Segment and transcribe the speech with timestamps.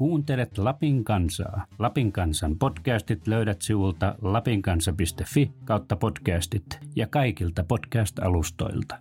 [0.00, 1.66] Kuuntelet Lapin kansaa.
[1.78, 6.64] Lapin kansan podcastit löydät sivulta lapinkansa.fi kautta podcastit
[6.96, 8.98] ja kaikilta podcast-alustoilta.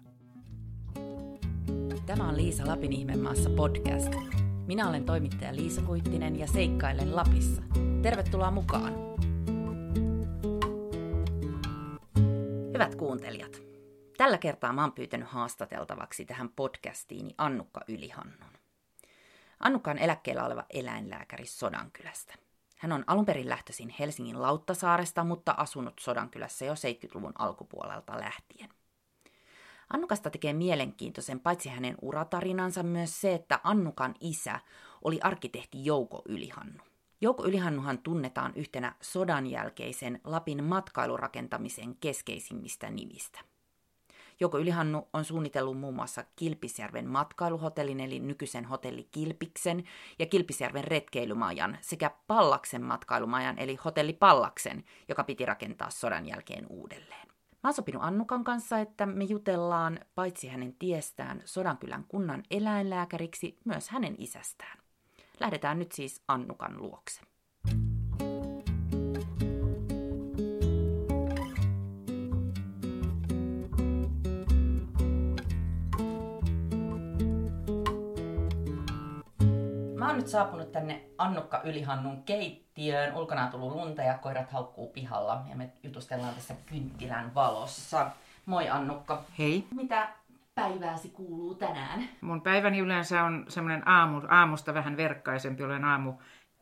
[2.06, 4.14] Tämä on Liisa Lapin ihmemaassa podcast.
[4.68, 7.62] Minä olen toimittaja Liisa Kuittinen ja seikkailen Lapissa.
[8.02, 8.94] Tervetuloa mukaan!
[12.74, 13.62] Hyvät kuuntelijat,
[14.18, 18.59] tällä kertaa mä oon pyytänyt haastateltavaksi tähän podcastiini Annukka Ylihannun.
[19.60, 22.36] Annukka on eläkkeellä oleva eläinlääkäri Sodankylästä.
[22.78, 28.70] Hän on alun perin lähtöisin Helsingin Lauttasaaresta, mutta asunut Sodankylässä jo 70-luvun alkupuolelta lähtien.
[29.94, 34.60] Annukasta tekee mielenkiintoisen paitsi hänen uratarinansa myös se, että Annukan isä
[35.04, 36.84] oli arkkitehti Jouko Ylihannu.
[37.22, 43.40] Jouko Ylihannuhan tunnetaan yhtenä sodan jälkeisen Lapin matkailurakentamisen keskeisimmistä nimistä.
[44.40, 49.84] Jouko Ylihannu on suunnitellut muun muassa Kilpisjärven matkailuhotellin eli nykyisen hotelli Kilpiksen
[50.20, 57.28] ja Kilpisjärven retkeilymajan sekä Pallaksen matkailumajan eli hotelli Pallaksen, joka piti rakentaa sodan jälkeen uudelleen.
[57.64, 63.90] Mä oon sopinut Annukan kanssa, että me jutellaan paitsi hänen tiestään Sodankylän kunnan eläinlääkäriksi, myös
[63.90, 64.80] hänen isästään.
[65.40, 67.29] Lähdetään nyt siis Annukan luokse.
[80.10, 83.16] Oon nyt saapunut tänne Annukka Ylihannun keittiöön.
[83.16, 88.12] Ulkona on tullut lunta ja koirat haukkuu pihalla ja me jutustellaan tässä kynttilän valossa.
[88.46, 89.24] Moi Annukka.
[89.38, 89.68] Hei.
[89.76, 90.10] Mitä
[90.56, 92.10] päivääsi kuuluu tänään?
[92.22, 95.64] Mun päiväni yleensä on semmoinen aamu, aamusta vähän verkkaisempi.
[95.64, 96.14] Olen aamu,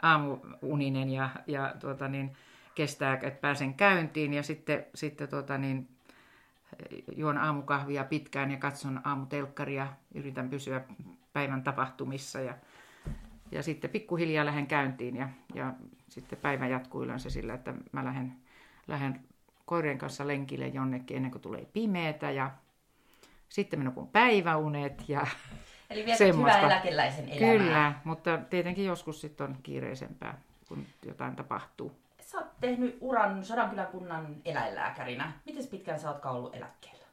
[0.01, 2.37] aamuuninen ja, ja tuota niin,
[2.75, 4.33] kestää, että pääsen käyntiin.
[4.33, 5.87] Ja sitten, sitten tuota niin,
[7.15, 9.87] juon aamukahvia pitkään ja katson aamutelkkaria.
[10.15, 10.81] Yritän pysyä
[11.33, 12.53] päivän tapahtumissa ja,
[13.51, 15.73] ja sitten pikkuhiljaa lähden käyntiin ja, ja
[16.09, 18.33] sitten päivä jatkuu yleensä sillä, että mä lähden,
[18.87, 19.19] lähden
[19.65, 22.51] koirien kanssa lenkille jonnekin ennen kuin tulee pimeätä ja
[23.49, 25.27] sitten minun kun päiväunet ja
[25.89, 26.57] Eli semmoista.
[26.57, 27.57] hyvää eläkeläisen elämää.
[27.57, 31.91] Kyllä, mutta tietenkin joskus sitten on kiireisempää, kun jotain tapahtuu.
[32.21, 35.31] Sä oot tehnyt uran Sodankylän kunnan eläinlääkärinä.
[35.45, 37.05] Miten pitkään sä oot ollut eläkkeellä?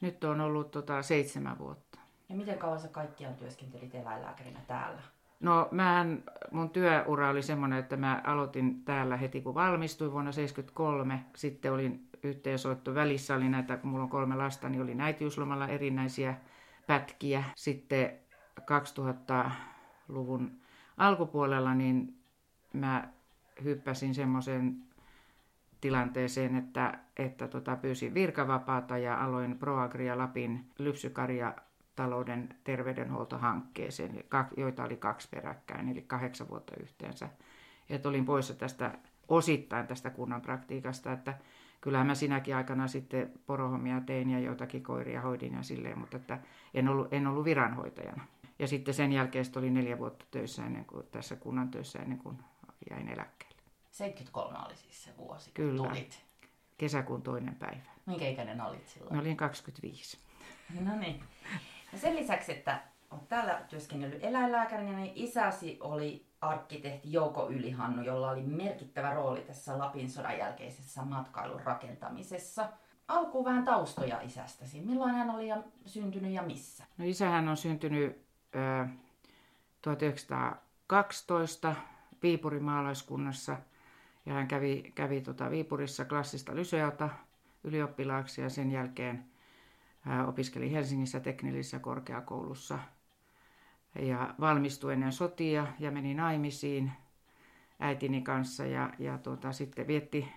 [0.00, 1.98] Nyt on ollut tota, seitsemän vuotta.
[2.28, 5.02] Ja miten kauan sä kaikkiaan työskentelit eläinlääkärinä täällä?
[5.42, 11.24] No mähän, mun työura oli semmoinen, että mä aloitin täällä heti kun valmistuin vuonna 1973.
[11.34, 16.34] Sitten olin yhteensoitto välissä, oli näitä, kun mulla on kolme lasta, niin oli äitiyslomalla erinäisiä
[16.86, 17.44] pätkiä.
[17.56, 18.12] Sitten
[18.60, 20.50] 2000-luvun
[20.96, 22.16] alkupuolella niin
[22.72, 23.08] mä
[23.64, 24.76] hyppäsin semmoiseen
[25.80, 31.54] tilanteeseen, että, että tota, pyysin virkavapaata ja aloin Proagria Lapin lypsykarja
[31.96, 34.24] talouden terveydenhuoltohankkeeseen,
[34.56, 37.28] joita oli kaksi peräkkäin, eli kahdeksan vuotta yhteensä.
[37.90, 38.98] Että olin poissa tästä
[39.28, 41.34] osittain tästä kunnan praktiikasta, että
[41.80, 46.38] kyllähän mä sinäkin aikana sitten porohommia tein ja joitakin koiria hoidin ja silleen, mutta että
[46.74, 48.24] en ollut, en ollut viranhoitajana.
[48.58, 52.38] Ja sitten sen jälkeen oli neljä vuotta töissä ennen kuin, tässä kunnan töissä ennen kuin
[52.90, 53.62] jäin eläkkeelle.
[53.90, 55.88] 73 oli siis se vuosi, kun Kyllä.
[55.88, 56.24] tulit.
[56.78, 57.82] Kesäkuun toinen päivä.
[58.06, 59.14] Minkä ikäinen olit silloin?
[59.14, 60.18] Mä olin 25.
[60.80, 61.24] No niin.
[61.92, 62.80] Ja sen lisäksi, että
[63.10, 69.78] olet täällä työskennellyt eläinlääkärinä, niin isäsi oli arkkitehti Jouko Ylihannu, jolla oli merkittävä rooli tässä
[69.78, 72.68] Lapin sodan jälkeisessä matkailun rakentamisessa.
[73.08, 74.80] Alkuun vähän taustoja isästäsi.
[74.80, 75.48] Milloin hän oli
[75.86, 76.84] syntynyt ja missä?
[76.98, 78.24] No isähän on syntynyt
[78.54, 78.86] ö,
[79.82, 81.74] 1912
[82.22, 83.56] Viipurin maalaiskunnassa
[84.26, 87.08] ja hän kävi, kävi tota Viipurissa klassista lyseota
[87.64, 89.31] ylioppilaaksi ja sen jälkeen
[90.26, 92.78] opiskeli Helsingissä teknillisessä korkeakoulussa
[93.98, 96.92] ja valmistui ennen sotia ja meni naimisiin
[97.80, 100.28] äitini kanssa ja, ja tuota, sitten vietti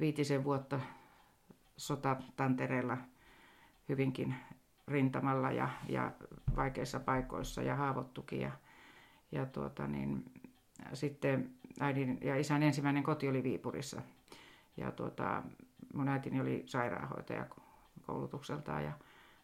[0.00, 0.80] viitisen vuotta
[1.76, 2.98] sotatantereella
[3.88, 4.34] hyvinkin
[4.88, 6.12] rintamalla ja, ja
[6.56, 8.40] vaikeissa paikoissa ja haavoittukin.
[8.40, 8.50] Ja,
[9.32, 10.24] ja tuota, niin,
[10.92, 11.50] sitten
[11.80, 14.02] äidin ja isän ensimmäinen koti oli Viipurissa.
[14.76, 15.42] Ja tuota,
[15.94, 17.46] mun äitini oli sairaanhoitaja
[18.06, 18.92] koulutukseltaan ja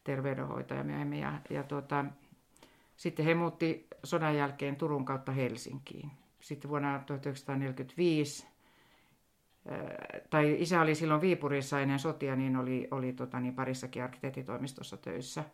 [0.05, 1.21] terveydenhoitaja myöhemmin.
[1.21, 2.05] Ja, ja tuota,
[2.97, 6.11] sitten he muutti sodan jälkeen Turun kautta Helsinkiin.
[6.41, 8.47] Sitten vuonna 1945
[10.31, 15.45] tai isä oli silloin Viipurissa ennen sotia, niin oli, oli tota, niin parissakin arkkitehtitoimistossa töissä.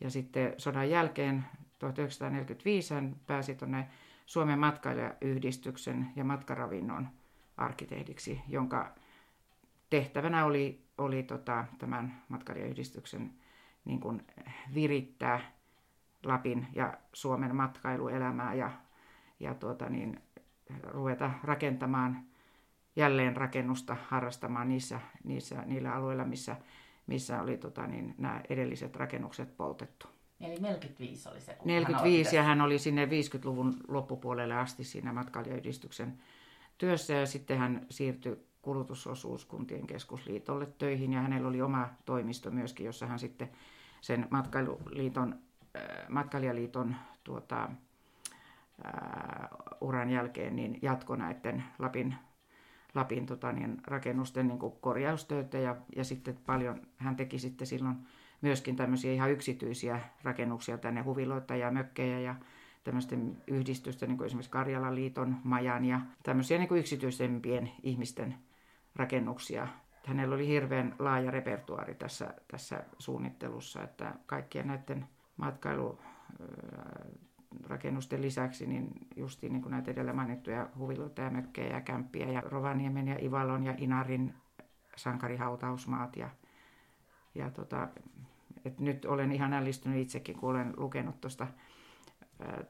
[0.00, 1.44] Ja sitten sodan jälkeen
[1.78, 3.88] 1945 hän pääsi tuonne
[4.26, 7.08] Suomen matkailijayhdistyksen ja matkaravinnon
[7.56, 8.94] arkkitehdiksi, jonka
[9.90, 13.30] tehtävänä oli, oli tota, tämän matkailijayhdistyksen
[13.84, 14.22] niin kuin
[14.74, 15.40] virittää
[16.24, 18.70] Lapin ja Suomen matkailuelämää ja,
[19.40, 20.22] ja tuota, niin,
[20.82, 22.24] ruveta rakentamaan
[22.96, 26.56] jälleen rakennusta harrastamaan niissä, niissä, niillä alueilla, missä,
[27.06, 30.06] missä oli tota, niin, nämä edelliset rakennukset poltettu.
[30.40, 35.12] Eli 45 oli se, kun 45 hän ja hän oli sinne 50-luvun loppupuolelle asti siinä
[35.12, 36.22] matkailijayhdistyksen
[36.78, 41.12] työssä ja sitten hän siirtyi kulutusosuuskuntien keskusliitolle töihin.
[41.12, 43.50] Ja hänellä oli oma toimisto myöskin, jossa hän sitten
[44.00, 45.38] sen matkailuliiton,
[45.76, 47.62] äh, matkailijaliiton tuota,
[48.84, 49.48] äh,
[49.80, 52.14] uran jälkeen niin jatkoi näiden Lapin,
[52.94, 55.58] Lapin tota, niin, rakennusten niin korjaustöitä.
[55.58, 57.96] Ja, ja sitten paljon hän teki sitten silloin
[58.40, 62.34] myöskin tämmöisiä ihan yksityisiä rakennuksia tänne, huviloita ja mökkejä ja
[62.84, 68.34] tämmöisten yhdistysten, niin kuin esimerkiksi Karjalan liiton majan ja tämmöisiä niin kuin yksityisempien ihmisten
[68.96, 69.68] rakennuksia.
[70.06, 75.06] Hänellä oli hirveän laaja repertuaari tässä, tässä suunnittelussa, että kaikkien näiden
[75.36, 82.40] matkailurakennusten lisäksi niin justiin niin kuin näitä edellä mainittuja huviloita ja mökkejä ja kämppiä ja
[82.40, 84.34] Rovaniemen ja Ivalon ja Inarin
[84.96, 86.30] sankarihautausmaat ja,
[87.34, 87.88] ja tota,
[88.64, 91.46] et nyt olen ihan ällistynyt itsekin, kun olen lukenut tuosta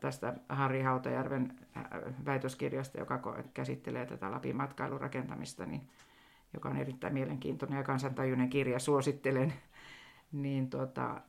[0.00, 1.56] tästä Harri Hautajärven
[2.25, 5.88] väitöskirjasta, joka käsittelee tätä Lapin matkailurakentamista, niin,
[6.55, 9.52] joka on erittäin mielenkiintoinen ja kansantajuinen kirja, suosittelen,
[10.32, 11.20] niin tota,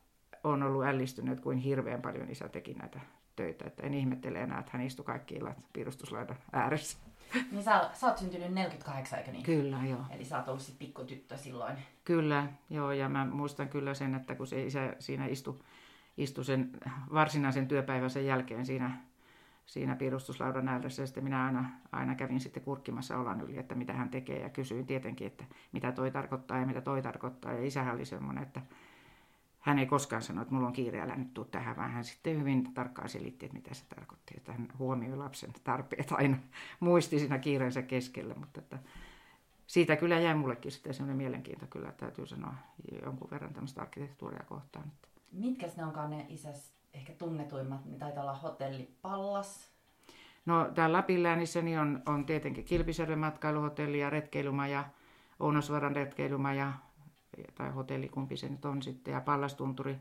[0.43, 2.99] on ollut ällistynyt, kuin hirveän paljon isä teki näitä
[3.35, 3.65] töitä.
[3.67, 6.97] Että en ihmettele enää, että hän istui kaikki illat piirustuslaidan ääressä.
[7.51, 9.43] Niin sä, sä oot syntynyt 48, eikö niin?
[9.43, 10.01] Kyllä, joo.
[10.09, 11.77] Eli sä oot ollut sit pikkutyttö silloin.
[12.05, 15.59] Kyllä, joo, ja mä muistan kyllä sen, että kun se isä siinä istui,
[16.17, 16.71] istui sen
[17.13, 18.97] varsinaisen työpäivänsä jälkeen siinä,
[19.65, 24.09] siinä piirustuslaudan ääressä, sitten minä aina, aina kävin sitten kurkkimassa olan yli, että mitä hän
[24.09, 28.05] tekee, ja kysyin tietenkin, että mitä toi tarkoittaa ja mitä toi tarkoittaa, ja isähän oli
[28.05, 28.61] semmoinen, että
[29.59, 32.39] hän ei koskaan sano, että mulla on kiire, älä nyt tuu tähän, vaan hän sitten
[32.39, 34.33] hyvin tarkkaan selitti, että mitä se tarkoitti.
[34.37, 36.37] Että hän huomioi lapsen tarpeet aina,
[36.79, 38.79] muisti siinä kiireensä keskellä, mutta että
[39.67, 42.53] siitä kyllä jäi mullekin sitten sellainen mielenkiinto kyllä, täytyy sanoa
[43.03, 44.91] jonkun verran tämmöistä arkkitehtuuria kohtaan.
[45.31, 47.85] Mitkä ne onkaan ne isäs ehkä tunnetuimmat?
[47.85, 49.71] Ne taitaa olla hotelli Pallas.
[50.45, 54.85] No täällä Lapin läänissä niin on, on tietenkin Kilpisjärven matkailuhotelli ja retkeilumaja,
[55.39, 56.73] Ounosvaran retkeilumaja,
[57.55, 59.97] tai hotelli, kumpi se nyt on sitten, ja Pallastunturi,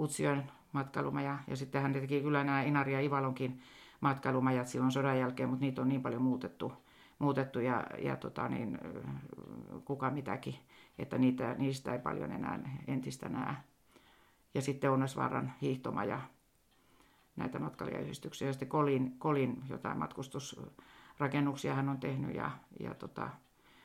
[0.00, 3.62] Utsion matkailumaja, ja sitten hän teki kyllä nämä Inari ja Ivalonkin
[4.00, 6.72] matkailumajat silloin sodan jälkeen, mutta niitä on niin paljon muutettu,
[7.18, 8.78] muutettu ja, ja tota niin,
[9.84, 10.54] kuka mitäkin,
[10.98, 13.54] että niitä, niistä ei paljon enää entistä näe.
[14.54, 16.20] Ja sitten Onnesvaaran hiihtomaja,
[17.36, 22.50] näitä matkailijayhdistyksiä, ja sitten Kolin, Kolin jotain matkustusrakennuksia hän on tehnyt, ja,
[22.80, 23.28] ja tota,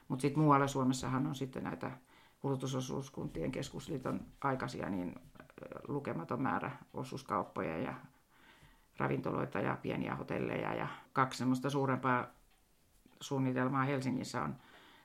[0.08, 1.92] mutta sitten muualla Suomessahan on sitten näitä
[2.40, 5.16] kulutusosuuskuntien keskusliiton aikaisia niin
[5.88, 7.94] lukematon määrä osuuskauppoja ja
[8.98, 12.28] ravintoloita ja pieniä hotelleja ja kaksi semmoista suurempaa
[13.22, 14.56] suunnitelmaa Helsingissä on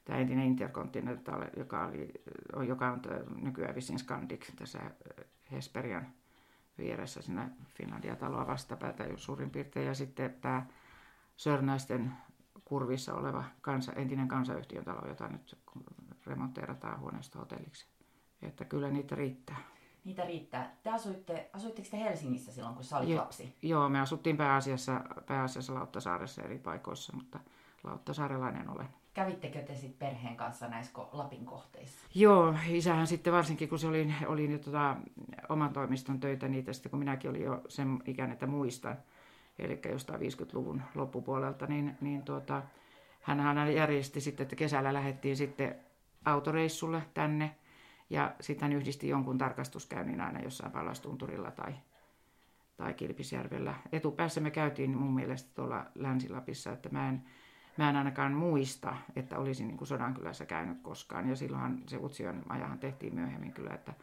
[0.05, 2.13] tämä entinen Intercontinental, joka, oli,
[2.69, 3.03] joka on
[3.43, 4.79] nykyään Visin Scandic tässä
[5.53, 6.07] Hesperian
[6.79, 9.87] vieressä siinä Finlandia-taloa vastapäätä jo suurin piirtein.
[9.87, 10.67] Ja sitten tämä
[11.37, 12.13] Sörnäisten
[12.65, 15.59] kurvissa oleva kansa, entinen kansayhtiön talo, jota nyt
[16.27, 17.87] remonteerataan huoneesta hotelliksi.
[18.43, 19.57] Että kyllä niitä riittää.
[20.05, 20.77] Niitä riittää.
[20.83, 23.57] Te asuitte, asuitteko te Helsingissä silloin, kun sä olit jo, lapsi?
[23.63, 27.41] Joo, me asuttiin pääasiassa, pääasiassa Lauttasaaressa eri paikoissa, mutta
[27.85, 28.89] Lauttasaarelainen olen.
[29.15, 32.07] Kävittekö te sitten perheen kanssa näissä Lapin kohteissa?
[32.15, 34.97] Joo, isähän sitten varsinkin, kun se oli, oli nyt tota,
[35.49, 38.97] oman toimiston töitä niitä, sitten kun minäkin olin jo sen ikään, että muistan,
[39.59, 42.63] eli jostain 50-luvun loppupuolelta, niin, niin tuota,
[43.23, 45.75] hän järjesti sitten, että kesällä lähdettiin sitten
[46.25, 47.55] autoreissulle tänne
[48.11, 51.75] ja sitten yhdisti jonkun tarkastuskäynnin aina jossain Pallastunturilla tai,
[52.77, 53.75] tai Kilpisjärvellä.
[53.93, 57.23] Etupäässä me käytiin mun mielestä tuolla Länsi-Lapissa, että mä en,
[57.77, 61.29] mä en ainakaan muista, että olisin niin kuin Sodankylässä käynyt koskaan.
[61.29, 63.95] Ja silloinhan se Utsion ajahan tehtiin myöhemmin kyllä, että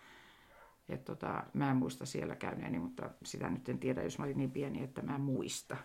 [0.89, 4.38] et tota, mä en muista siellä käyneeni, mutta sitä nyt en tiedä, jos mä olin
[4.38, 5.77] niin pieni, että mä en muista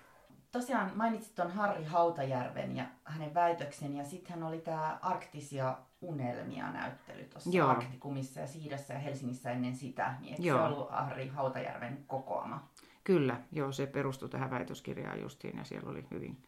[0.54, 6.72] tosiaan mainitsit tuon Harri Hautajärven ja hänen väitöksen ja sitten hän oli tämä Arktisia unelmia
[6.72, 10.14] näyttely tuossa Arktikumissa ja Siidassa ja Helsingissä ennen sitä.
[10.20, 12.68] Niin se ollut Harri Hautajärven kokoama?
[13.04, 16.42] Kyllä, joo, se perustui tähän väitöskirjaan justiin ja siellä oli hyvin,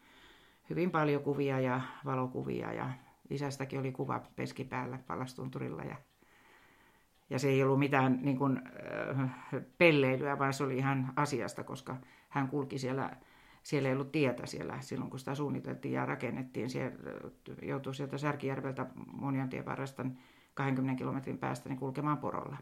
[0.69, 2.89] hyvin paljon kuvia ja valokuvia ja
[3.29, 5.95] isästäkin oli kuva peski päällä palastunturilla ja
[7.29, 8.61] ja se ei ollut mitään niin kuin,
[9.19, 9.31] äh,
[9.77, 11.97] pelleilyä, vaan se oli ihan asiasta, koska
[12.29, 13.17] hän kulki siellä
[13.67, 16.69] siellä ei ollut tietä siellä silloin, kun sitä suunniteltiin ja rakennettiin.
[16.69, 16.97] Siellä
[17.61, 20.05] joutui sieltä Särkijärveltä Monjantien varresta
[20.53, 22.57] 20 kilometrin päästä niin kulkemaan porolla.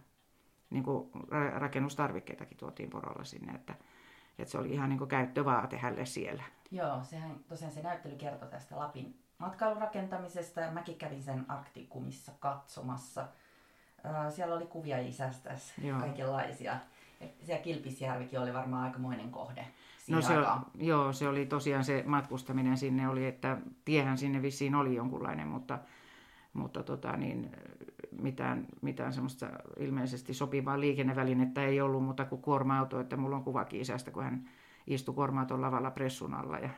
[0.70, 1.10] Niin kuin
[1.56, 3.76] rakennustarvikkeitakin tuotiin porolla sinne, että,
[4.40, 6.44] että se oli ihan niin kuin käyttövaate hänelle siellä.
[6.72, 13.28] Joo, sehän tosiaan se näyttely kertoi tästä Lapin matkailurakentamisesta ja mäkin kävin sen Arktikumissa katsomassa.
[14.30, 16.00] Siellä oli kuvia isästä Joo.
[16.00, 16.78] kaikenlaisia.
[17.44, 19.68] Siellä Kilpisjärvikin oli varmaan aikamoinen kohde.
[20.10, 20.34] No se,
[20.76, 25.80] joo, se oli tosiaan se matkustaminen sinne oli, että tiehän sinne vissiin oli jonkunlainen, mutta,
[26.54, 27.52] mutta tota, niin,
[28.22, 33.82] mitään, mitään semmoista ilmeisesti sopivaa liikennevälinettä ei ollut, mutta kuin kuorma-auto, että mulla on kuvakin
[33.82, 34.50] isästä, kun hän
[34.88, 36.70] istui kuorma lavalla pressun alla ja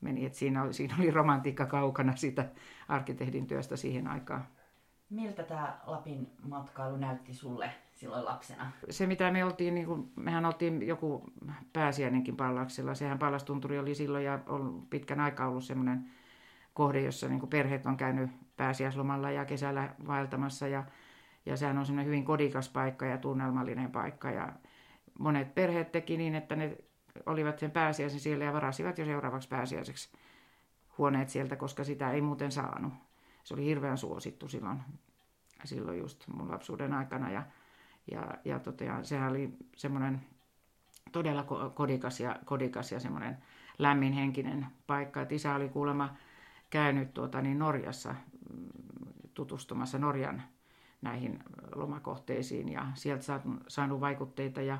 [0.00, 2.48] meni, että siinä oli, siinä oli romantiikka kaukana sitä
[2.88, 4.46] arkkitehdin työstä siihen aikaan.
[5.10, 8.72] Miltä tämä Lapin matkailu näytti sulle silloin lapsena?
[8.90, 11.24] Se mitä me oltiin, niin kuin, mehän oltiin joku
[11.72, 12.94] pääsiäinenkin pallaksella.
[12.94, 16.10] Sehän pallastunturi oli silloin ja on pitkän aikaa ollut semmoinen
[16.74, 20.68] kohde, jossa niin perheet on käynyt pääsiäislomalla ja kesällä vaeltamassa.
[20.68, 20.84] Ja,
[21.46, 24.30] ja sehän on semmoinen hyvin kodikas paikka ja tunnelmallinen paikka.
[24.30, 24.52] Ja
[25.18, 26.76] monet perheet teki niin, että ne
[27.26, 30.08] olivat sen pääsiäisen siellä ja varasivat jo seuraavaksi pääsiäiseksi
[30.98, 32.92] huoneet sieltä, koska sitä ei muuten saanut.
[33.44, 34.80] Se oli hirveän suosittu silloin,
[35.64, 37.30] silloin just mun lapsuuden aikana.
[37.30, 37.42] Ja,
[38.10, 40.20] ja, ja totean, sehän oli semmoinen
[41.12, 41.44] todella
[41.74, 43.38] kodikas ja, kodikas ja semmoinen
[43.78, 45.20] lämminhenkinen paikka.
[45.20, 46.16] Et isä oli kuulemma
[46.70, 48.14] käynyt tuota, niin Norjassa
[48.54, 48.68] mm,
[49.34, 50.42] tutustumassa Norjan
[51.02, 51.38] näihin
[51.74, 54.78] lomakohteisiin ja sieltä saanut vaikutteita ja,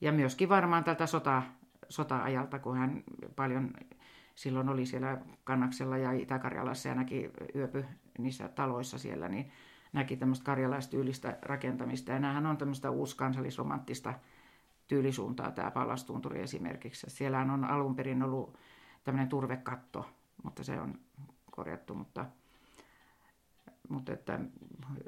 [0.00, 1.42] ja myöskin varmaan tältä sota,
[1.88, 3.04] sota-ajalta, kun hän
[3.36, 3.70] paljon
[4.34, 7.84] silloin oli siellä Kannaksella ja Itä-Karjalassa ja näki yöpy
[8.18, 9.50] niissä taloissa siellä, niin
[9.92, 12.12] näki tämmöistä karjalaistyylistä rakentamista.
[12.12, 14.14] Ja näähän on tämmöistä uuskansallisromanttista
[14.88, 17.10] tyylisuuntaa tämä Pallastunturi esimerkiksi.
[17.10, 18.58] Siellähän on alun perin ollut
[19.04, 20.08] tämmöinen turvekatto,
[20.42, 20.98] mutta se on
[21.50, 22.26] korjattu, mutta,
[23.88, 24.40] mutta että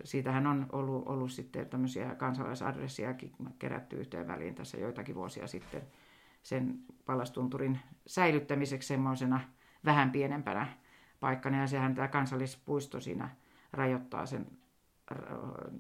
[0.05, 5.83] siitähän on ollut, ollut sitten tämmöisiä kansalaisadressiakin kerätty yhteen väliin tässä joitakin vuosia sitten
[6.45, 9.41] sen pallastunturin säilyttämiseksi semmoisena
[9.85, 10.67] vähän pienempänä
[11.21, 11.61] paikkana.
[11.61, 13.29] Ja sehän tämä kansallispuisto siinä
[13.73, 14.47] rajoittaa sen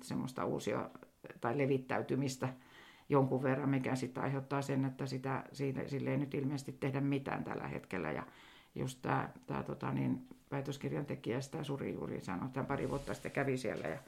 [0.03, 0.91] semmoista uusia
[1.41, 2.49] tai levittäytymistä
[3.09, 7.45] jonkun verran, mikä sitten aiheuttaa sen, että sitä, siitä, sille ei nyt ilmeisesti tehdä mitään
[7.45, 8.13] tällä hetkellä.
[8.13, 8.27] Ja
[8.75, 13.33] just tämä, tämä tota, niin, väitöskirjan tekijä, sitä Suri juuri sanoi, että pari vuotta sitten
[13.33, 13.99] kävi siellä ja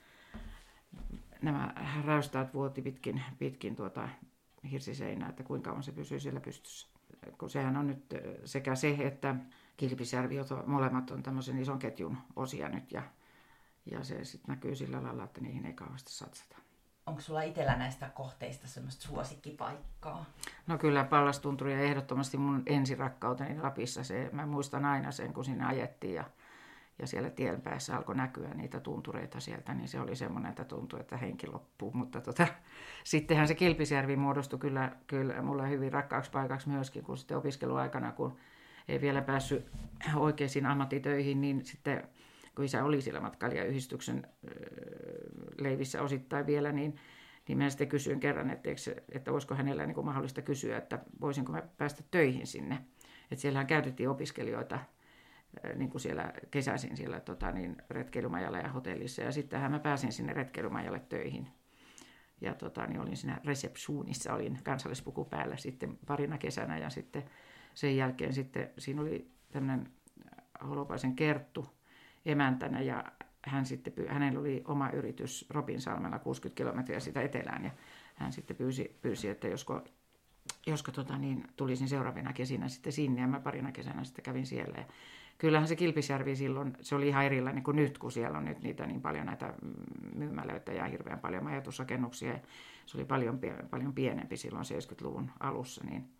[1.43, 4.09] nämä räystäät vuoti pitkin, pitkin tuota
[4.67, 6.89] hirsiseinää, että kuinka kauan se pysyy siellä pystyssä.
[7.39, 8.05] Kun sehän on nyt
[8.45, 9.35] sekä se, että
[9.77, 13.03] Kilpisjärvi, molemmat on tämmöisen ison ketjun osia nyt ja,
[13.91, 16.57] ja se sitten näkyy sillä lailla, että niihin ei kauheasti satsata.
[17.07, 20.25] Onko sulla itsellä näistä kohteista semmoista suosikkipaikkaa?
[20.67, 24.05] No kyllä Pallastunturi ja ehdottomasti mun ensirakkauteni Lapissa.
[24.05, 26.25] Se, mä muistan aina sen, kun sinne ajettiin ja
[26.99, 31.01] ja siellä tien päässä alkoi näkyä niitä tuntureita sieltä, niin se oli semmoinen, että tuntui,
[31.01, 31.93] että henki loppuu.
[31.95, 32.47] Mutta tota,
[33.05, 38.37] sittenhän se Kilpisjärvi muodostui kyllä, kyllä mulle hyvin rakkaaksi paikaksi myöskin, kun sitten opiskeluaikana, kun
[38.89, 39.67] ei vielä päässyt
[40.15, 42.09] oikeisiin ammattitöihin, niin sitten
[42.55, 44.27] kun isä oli siellä matkailijayhdistyksen
[45.59, 46.97] leivissä osittain vielä, niin,
[47.49, 48.71] niin mä sitten kysyin kerran, että,
[49.13, 52.79] että olisiko hänellä niin kuin mahdollista kysyä, että voisinko mä päästä töihin sinne.
[53.31, 54.79] Että siellähän käytettiin opiskelijoita
[55.75, 59.23] niin kuin siellä kesäisin siellä tota, niin, retkeilymajalla ja hotellissa.
[59.23, 61.49] Ja sittenhän mä pääsin sinne retkeilymajalle töihin.
[62.41, 66.79] Ja tota, niin olin siinä resepsuunissa, olin kansallispuku päällä sitten parina kesänä.
[66.79, 67.25] Ja sitten
[67.75, 69.89] sen jälkeen sitten siinä oli tämmöinen
[70.69, 71.67] Holopaisen Kerttu
[72.27, 72.81] emäntänä.
[72.81, 73.05] Ja
[73.47, 77.65] hän sitten, hänellä oli oma yritys Robinsalmella 60 kilometriä sitä etelään.
[77.65, 77.71] Ja
[78.15, 79.85] hän sitten pyysi, pyysi että josko,
[80.67, 83.21] josko tota, niin, tulisin seuraavina kesinä sitten sinne.
[83.21, 84.79] Ja mä parina kesänä sitten kävin siellä.
[84.79, 84.87] Ja
[85.39, 88.87] kyllähän se Kilpisjärvi silloin, se oli ihan erilainen kuin nyt, kun siellä on nyt niitä
[88.87, 89.55] niin paljon näitä
[90.15, 92.39] myymälöitä ja hirveän paljon majoitusrakennuksia.
[92.87, 93.41] Se oli paljon,
[93.71, 96.11] paljon pienempi silloin 70-luvun alussa, niin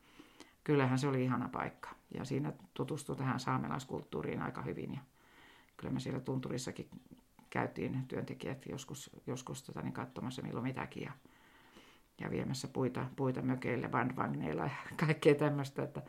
[0.65, 1.91] kyllähän se oli ihana paikka.
[2.15, 4.93] Ja siinä tutustui tähän saamelaiskulttuuriin aika hyvin.
[4.93, 5.01] Ja
[5.77, 6.89] kyllä me siellä tunturissakin
[7.51, 11.13] käytiin työntekijät joskus, joskus tota, niin katsomassa milloin mitäkin ja,
[12.21, 14.71] ja viemässä puita, puita mökeille, bandvagneilla ja
[15.07, 15.83] kaikkea tämmöistä.
[15.83, 16.03] Että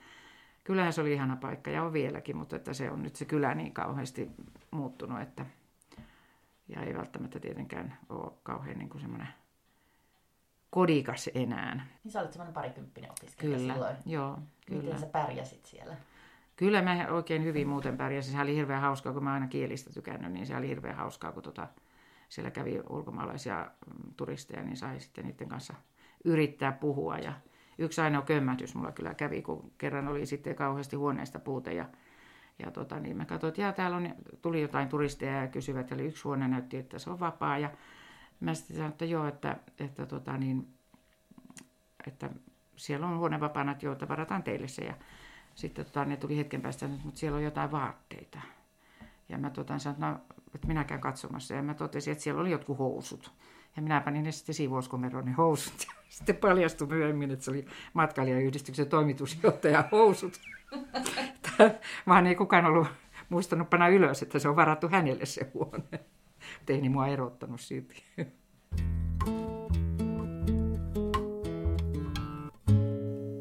[0.67, 3.55] kyllähän se oli ihana paikka ja on vieläkin, mutta että se on nyt se kylä
[3.55, 4.31] niin kauheasti
[4.71, 5.45] muuttunut, että
[6.67, 9.27] ja ei välttämättä tietenkään ole kauhean niin kuin semmoinen
[10.69, 11.87] kodikas enää.
[12.03, 13.95] Niin sä olit semmoinen parikymppinen opiskelija kyllä, silloin.
[14.05, 14.39] joo.
[14.65, 14.83] Kyllä.
[14.83, 15.95] Miten sä pärjäsit siellä?
[16.55, 18.33] Kyllä mä oikein hyvin muuten pärjäsin.
[18.33, 21.43] Se oli hirveän hauskaa, kun mä aina kielistä tykännyt, niin se oli hirveän hauskaa, kun
[21.43, 21.67] tota,
[22.29, 23.71] siellä kävi ulkomaalaisia
[24.17, 25.73] turisteja, niin sai sitten niiden kanssa
[26.23, 27.33] yrittää puhua ja
[27.77, 31.85] yksi ainoa kömmähdys mulla kyllä kävi, kun kerran oli sitten kauheasti huoneesta puute ja,
[32.59, 36.23] ja tota, niin mä katsoin, että täällä on, tuli jotain turisteja ja kysyvät, eli yksi
[36.23, 37.69] huone näytti, että se on vapaa ja
[38.39, 40.67] mä sitten sanoin, että joo, että, että, tota, niin,
[42.07, 42.29] että
[42.75, 44.93] siellä on huone vapaana, että joo, että varataan teille se ja
[45.55, 48.39] sitten tota, ne tuli hetken päästä, mutta siellä on jotain vaatteita.
[49.29, 50.19] Ja mä tota, sanoin, että, no,
[50.55, 51.53] että minä käyn katsomassa.
[51.53, 53.31] Ja mä totesin, että siellä oli jotkut housut.
[53.77, 55.87] Ja minä panin ne sitten siivouskomeroon ne housut.
[56.09, 60.39] Sitten paljastui myöhemmin, että se oli matkailijayhdistyksen toimitusjohtaja housut.
[62.07, 62.87] Vaan ei kukaan ollut
[63.29, 65.99] muistanut panna ylös, että se on varattu hänelle se huone.
[66.65, 67.93] Teini mua erottanut siitä.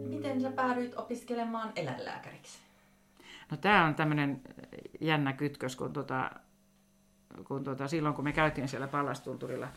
[0.08, 2.58] Miten sä päädyit opiskelemaan eläinlääkäriksi?
[3.50, 4.42] No tämä on tämmöinen
[5.00, 6.30] jännä kytkös, kun, tota,
[7.44, 9.68] kun tota, silloin kun me käytiin siellä Pallastunturilla,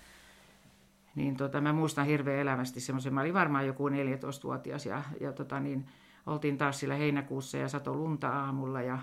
[1.16, 5.60] niin tota, mä muistan hirveän elävästi semmoisen, mä olin varmaan joku 14-vuotias ja, ja tota,
[5.60, 5.86] niin,
[6.26, 9.00] oltiin taas siellä heinäkuussa ja sato lunta aamulla ja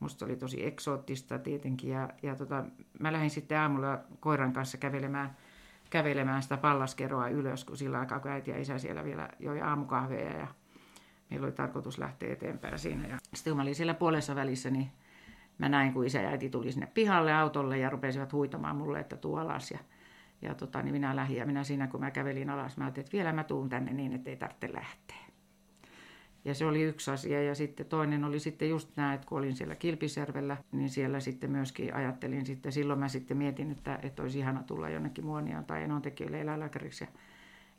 [0.00, 2.64] musta oli tosi eksoottista tietenkin ja, ja tota,
[3.00, 5.36] mä lähdin sitten aamulla koiran kanssa kävelemään,
[5.90, 10.38] kävelemään sitä pallaskeroa ylös, kun sillä aikaa kun äiti ja isä siellä vielä joi aamukahveja
[10.38, 10.46] ja
[11.30, 13.08] meillä oli tarkoitus lähteä eteenpäin siinä.
[13.08, 14.90] Ja sitten kun mä olin siellä puolessa välissä, niin
[15.58, 19.16] mä näin, kun isä ja äiti tuli sinne pihalle autolle ja rupesivat huitamaan mulle, että
[19.16, 19.70] tuu alas.
[19.70, 19.78] Ja,
[20.44, 23.16] ja tota, niin minä lähdin ja minä siinä, kun mä kävelin alas, mä ajattelin, että
[23.16, 25.16] vielä mä tuun tänne niin, että ei tarvitse lähteä.
[26.44, 27.42] Ja se oli yksi asia.
[27.42, 31.50] Ja sitten toinen oli sitten just nämä, että kun olin siellä Kilpisjärvellä, niin siellä sitten
[31.50, 35.82] myöskin ajattelin sitten, silloin mä sitten mietin, että, että olisi ihana tulla jonnekin Muoniaan tai
[35.82, 37.04] enontekijöille eläinlääkäriksi.
[37.04, 37.10] Ja,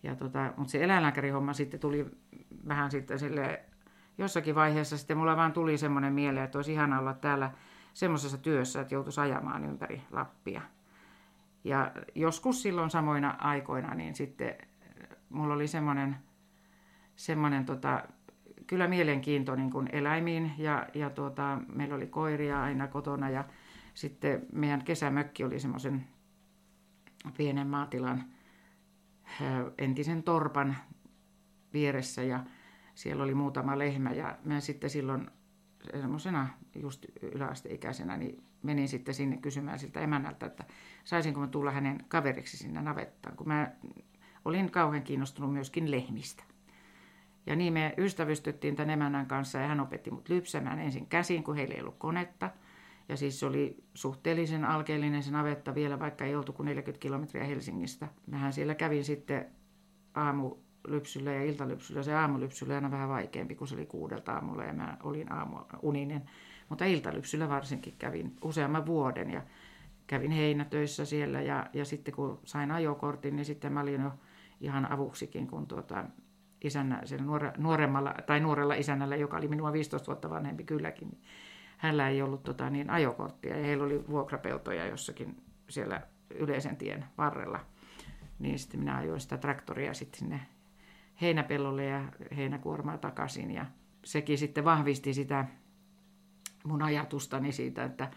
[0.04, 2.06] ja tota, mutta se eläinlääkärihomma sitten tuli
[2.68, 3.60] vähän sitten sille
[4.18, 7.52] jossakin vaiheessa sitten mulla vaan tuli semmoinen mieleen, että olisi ihana olla täällä
[7.94, 10.62] semmoisessa työssä, että joutuisi ajamaan ympäri Lappia.
[11.66, 14.56] Ja joskus silloin samoina aikoina, niin sitten
[15.30, 16.16] mulla oli semmoinen,
[17.16, 18.04] semmoinen tota,
[18.68, 23.44] kyllä mielenkiinto niin kuin eläimiin ja, ja tuota, meillä oli koiria aina kotona ja
[23.94, 26.08] sitten meidän kesämökki oli semmoisen
[27.38, 28.24] pienen maatilan
[29.78, 30.78] entisen torpan
[31.74, 32.44] vieressä ja
[32.96, 35.32] siellä oli muutama lehmä ja mä sitten silloin
[35.92, 40.64] semmoisena just yläasteikäisenä niin menin sitten sinne kysymään siltä emännältä, että
[41.04, 43.72] saisinko mä tulla hänen kaveriksi sinne navettaan, kun mä
[44.46, 46.44] olin kauhean kiinnostunut myöskin lehmistä.
[47.46, 51.56] Ja niin me ystävystyttiin tämän emännän kanssa ja hän opetti mut lypsämään ensin käsin, kun
[51.56, 52.50] heillä ei ollut konetta.
[53.10, 57.44] Ja siis se oli suhteellisen alkeellinen se navetta vielä, vaikka ei oltu kuin 40 kilometriä
[57.44, 58.08] Helsingistä.
[58.28, 59.46] Mähän siellä kävin sitten
[60.14, 62.04] aamulypsyllä ja iltalypsyllä.
[62.04, 66.30] Se aamulypsyllä aina vähän vaikeampi, kun se oli kuudelta aamulla ja mä olin aamuuninen.
[66.70, 69.42] Mutta iltalypsyllä varsinkin kävin useamman vuoden ja
[70.08, 71.42] kävin heinätöissä siellä.
[71.42, 74.12] Ja, ja sitten kun sain ajokortin, niin sitten mä olin jo
[74.62, 76.06] ihan avuksikin, kun tuota,
[76.62, 81.22] isännä, nuore, nuoremmalla, tai nuorella isännällä, joka oli minua 15 vuotta vanhempi kylläkin, niin
[81.78, 87.60] hänellä ei ollut tota, niin ajokorttia ja heillä oli vuokrapeltoja jossakin siellä yleisen tien varrella.
[88.40, 90.42] Niin sitten minä ajoin sitä traktoria sitten sinne
[91.22, 92.04] heinäpellolle ja
[92.36, 93.66] heinäkuormaa takaisin ja
[94.04, 95.46] sekin sitten vahvisti sitä
[96.66, 98.12] mun ajatustani siitä, että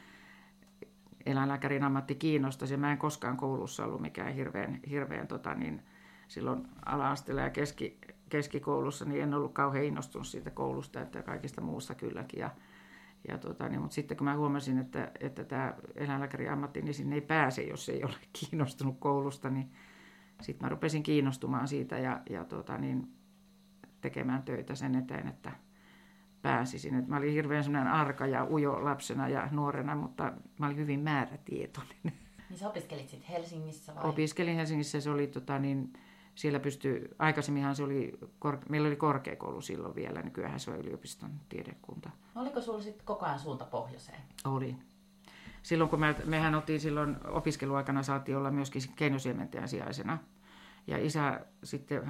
[1.27, 2.77] eläinlääkärin ammatti kiinnostaisi.
[2.77, 5.83] Mä en koskaan koulussa ollut mikään hirveän, hirveän tota, niin,
[6.29, 11.95] silloin ala-asteella ja keski, keskikoulussa, niin en ollut kauhean innostunut siitä koulusta, että kaikista muusta
[11.95, 12.41] kylläkin.
[12.41, 12.51] Ja,
[13.29, 17.15] ja tota, niin, mutta sitten kun mä huomasin, että, että tämä eläinlääkärin ammatti, niin sinne
[17.15, 19.71] ei pääse, jos ei ole kiinnostunut koulusta, niin
[20.43, 23.13] sitten mä rupesin kiinnostumaan siitä ja, ja tota, niin,
[24.01, 25.53] tekemään töitä sen eteen, että
[26.42, 26.94] pääsisin.
[26.94, 31.01] Et mä olin hirveän sellainen arka ja ujo lapsena ja nuorena, mutta mä olin hyvin
[31.01, 32.12] määrätietoinen.
[32.48, 34.05] Niin sä opiskelit sitten Helsingissä vai?
[34.05, 35.92] Opiskelin Helsingissä, se oli tota, niin,
[36.35, 38.18] siellä pystyi, aikaisemminhan se oli,
[38.68, 42.11] meillä oli korkeakoulu silloin vielä, nykyään se on yliopiston tiedekunta.
[42.35, 44.20] Oliko sulla sitten koko ajan suunta pohjoiseen?
[44.44, 44.77] Oli.
[45.62, 50.18] Silloin kun me, mehän oltiin silloin opiskeluaikana saatiin olla myöskin keinosiementajan sijaisena.
[50.87, 52.03] Ja isä sitten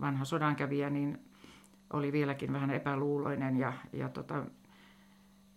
[0.00, 1.29] vanha sodankävijä, niin
[1.92, 4.44] oli vieläkin vähän epäluuloinen ja, ja tota,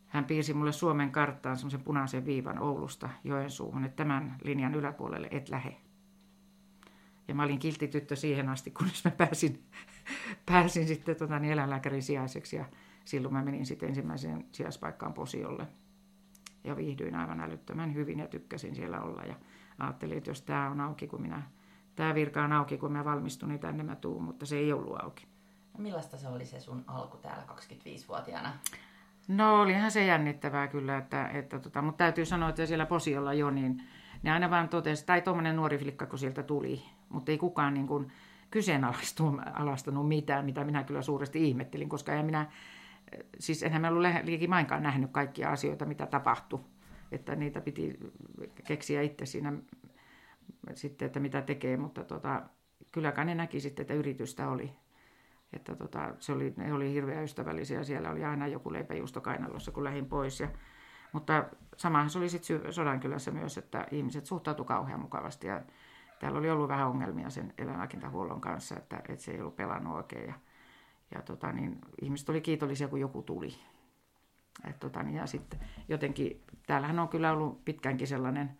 [0.07, 5.49] hän piirsi mulle Suomen karttaan semmoisen punaisen viivan Oulusta Joensuuhun, että tämän linjan yläpuolelle et
[5.49, 5.77] lähe.
[7.27, 9.63] Ja mä olin kiltti tyttö siihen asti, kunnes mä pääsin,
[10.51, 12.55] pääsin sitten tota, niin eläinlääkärin sijaiseksi.
[12.55, 12.65] Ja
[13.05, 15.67] silloin mä menin sitten ensimmäiseen sijaispaikkaan Posiolle.
[16.63, 19.23] Ja viihdyin aivan älyttömän hyvin ja tykkäsin siellä olla.
[19.23, 19.35] Ja
[19.79, 21.43] ajattelin, että jos tämä on auki, kun minä,
[21.95, 25.03] tämä virka on auki, kun mä valmistun, niin tänne mä tuun, mutta se ei ollut
[25.03, 25.32] auki.
[25.77, 28.53] Millaista se oli se sun alku täällä 25-vuotiaana?
[29.27, 33.49] No olihan se jännittävää kyllä, että, että tota, mutta täytyy sanoa, että siellä Posiolla jo,
[33.49, 33.83] niin
[34.23, 37.87] ne aina vaan totesi, tai tuommoinen nuori flikka, kun sieltä tuli, mutta ei kukaan niin
[37.87, 38.11] kuin
[38.51, 42.51] kyseenalaistanut mitään, mitä minä kyllä suuresti ihmettelin, koska en minä,
[43.39, 46.59] siis enhän mä ollut liikimainkaan nähnyt kaikkia asioita, mitä tapahtui.
[47.11, 47.99] Että niitä piti
[48.67, 49.53] keksiä itse siinä
[50.73, 52.41] sitten, että mitä tekee, mutta tota,
[52.91, 54.71] kylläkään ne näki sitten, että yritystä oli.
[55.53, 57.83] Että tota, se oli, ne oli hirveän ystävällisiä.
[57.83, 60.39] Siellä oli aina joku leipäjuusto kainalossa, kun lähdin pois.
[60.39, 60.47] Ja,
[61.11, 61.45] mutta
[61.77, 65.47] samahan se oli sitten Sodankylässä myös, että ihmiset suhtautuivat kauhean mukavasti.
[65.47, 65.61] Ja
[66.19, 70.27] täällä oli ollut vähän ongelmia sen eläinlääkintähuollon kanssa, että, että se ei ollut pelannut oikein.
[70.27, 70.33] Ja,
[71.15, 73.55] ja tota, niin, ihmiset oli kiitollisia, kun joku tuli.
[74.69, 78.57] Et, tota, niin, ja sitten jotenkin, täällähän on kyllä ollut pitkäänkin sellainen,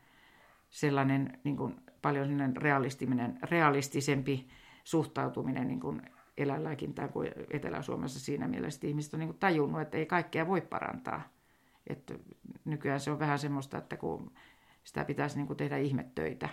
[0.70, 4.48] sellainen niin kuin, paljon realistinen, realistisempi
[4.84, 6.02] suhtautuminen niin kuin
[6.38, 11.22] eläinlääkintään kuin Etelä-Suomessa siinä mielessä, ihmiset on niin tajunnut, että ei kaikkea voi parantaa.
[11.88, 12.14] Että
[12.66, 14.32] nykyään se on vähän semmoista, että kun
[14.84, 16.50] sitä pitäisi niin tehdä ihmettöitä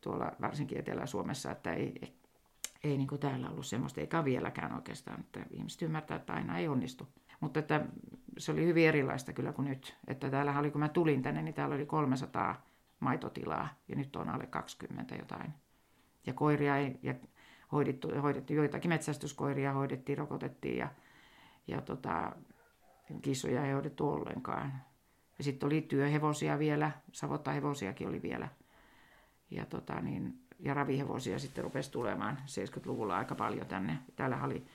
[0.00, 2.16] tuolla varsinkin Etelä-Suomessa, että ei,
[2.84, 7.08] ei niin täällä ollut semmoista, eikä vieläkään oikeastaan, että ihmiset ymmärtää, että aina ei onnistu.
[7.40, 7.86] Mutta että
[8.38, 9.96] se oli hyvin erilaista kyllä kuin nyt.
[10.06, 12.66] Että täällä oli, kun mä tulin tänne, niin täällä oli 300
[13.00, 15.54] maitotilaa ja nyt on alle 20 jotain.
[16.26, 17.14] Ja koiria ei, ja
[17.72, 20.88] hoidettu, hoidettu joitakin metsästyskoiria hoidettiin, rokotettiin ja,
[21.66, 22.32] ja tota,
[23.22, 24.72] kissoja ei hoidettu ollenkaan.
[25.38, 28.48] Ja sitten oli työhevosia vielä, savotahevosiakin oli vielä.
[29.50, 33.98] Ja, tota, niin, ja ravihevosia sitten rupesi tulemaan 70-luvulla aika paljon tänne.
[34.16, 34.66] Täällä oli,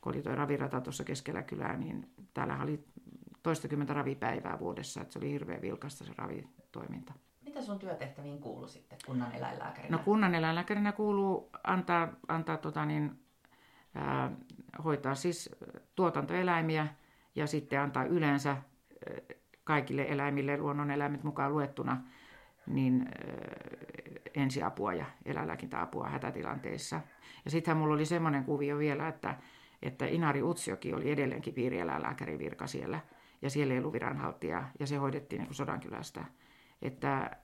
[0.00, 2.84] kun oli tuo ravirata tuossa keskellä kylää, niin täällä oli
[3.42, 5.00] toistakymmentä ravipäivää vuodessa.
[5.00, 7.12] Että se oli hirveän vilkasta se ravitoiminta.
[7.56, 9.96] Mitä sun työtehtäviin kuuluu sitten kunnan eläinlääkärinä?
[9.96, 13.20] No kunnan eläinlääkärinä kuuluu antaa, antaa tota niin,
[13.94, 14.30] ää,
[14.84, 15.50] hoitaa siis
[15.94, 16.86] tuotantoeläimiä
[17.34, 18.56] ja sitten antaa yleensä
[19.64, 22.02] kaikille eläimille, luonnoneläimet mukaan luettuna,
[22.66, 23.08] niin
[24.34, 27.00] ensiapua ja eläinlääkintäapua hätätilanteissa.
[27.44, 29.34] Ja sittenhän mulla oli semmoinen kuvio vielä, että,
[29.82, 33.00] että Inari Utsjoki oli edelleenkin piirieläinlääkärin virka siellä,
[33.42, 36.24] ja siellä ei ollut viranhaltija, ja se hoidettiin niin Sodankylästä.
[36.82, 37.36] Että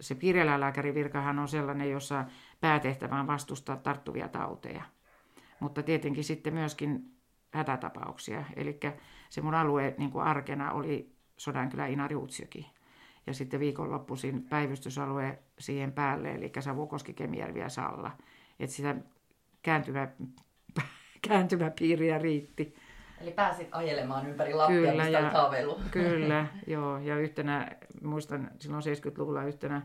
[0.00, 2.24] se piirieläinlääkärin virkahan on sellainen, jossa
[2.60, 4.82] päätehtävä on vastustaa tarttuvia tauteja.
[5.60, 7.18] Mutta tietenkin sitten myöskin
[7.50, 8.44] hätätapauksia.
[8.56, 8.80] Eli
[9.30, 12.70] se mun alue niin kuin arkena oli Sodankylä Inari Utsjoki.
[13.26, 18.10] Ja sitten viikonloppuisin päivystysalue siihen päälle, eli Savukoski, Kemijärvi ja Salla.
[18.60, 18.96] Että sitä
[19.62, 20.08] kääntyvä,
[21.28, 22.74] kääntyvä piiriä riitti.
[23.20, 25.30] Eli pääsit ajelemaan ympäri Lappia, kyllä, mistä ja,
[25.90, 26.98] Kyllä, joo.
[26.98, 27.70] Ja yhtenä,
[28.02, 29.82] muistan silloin 70-luvulla yhtenä,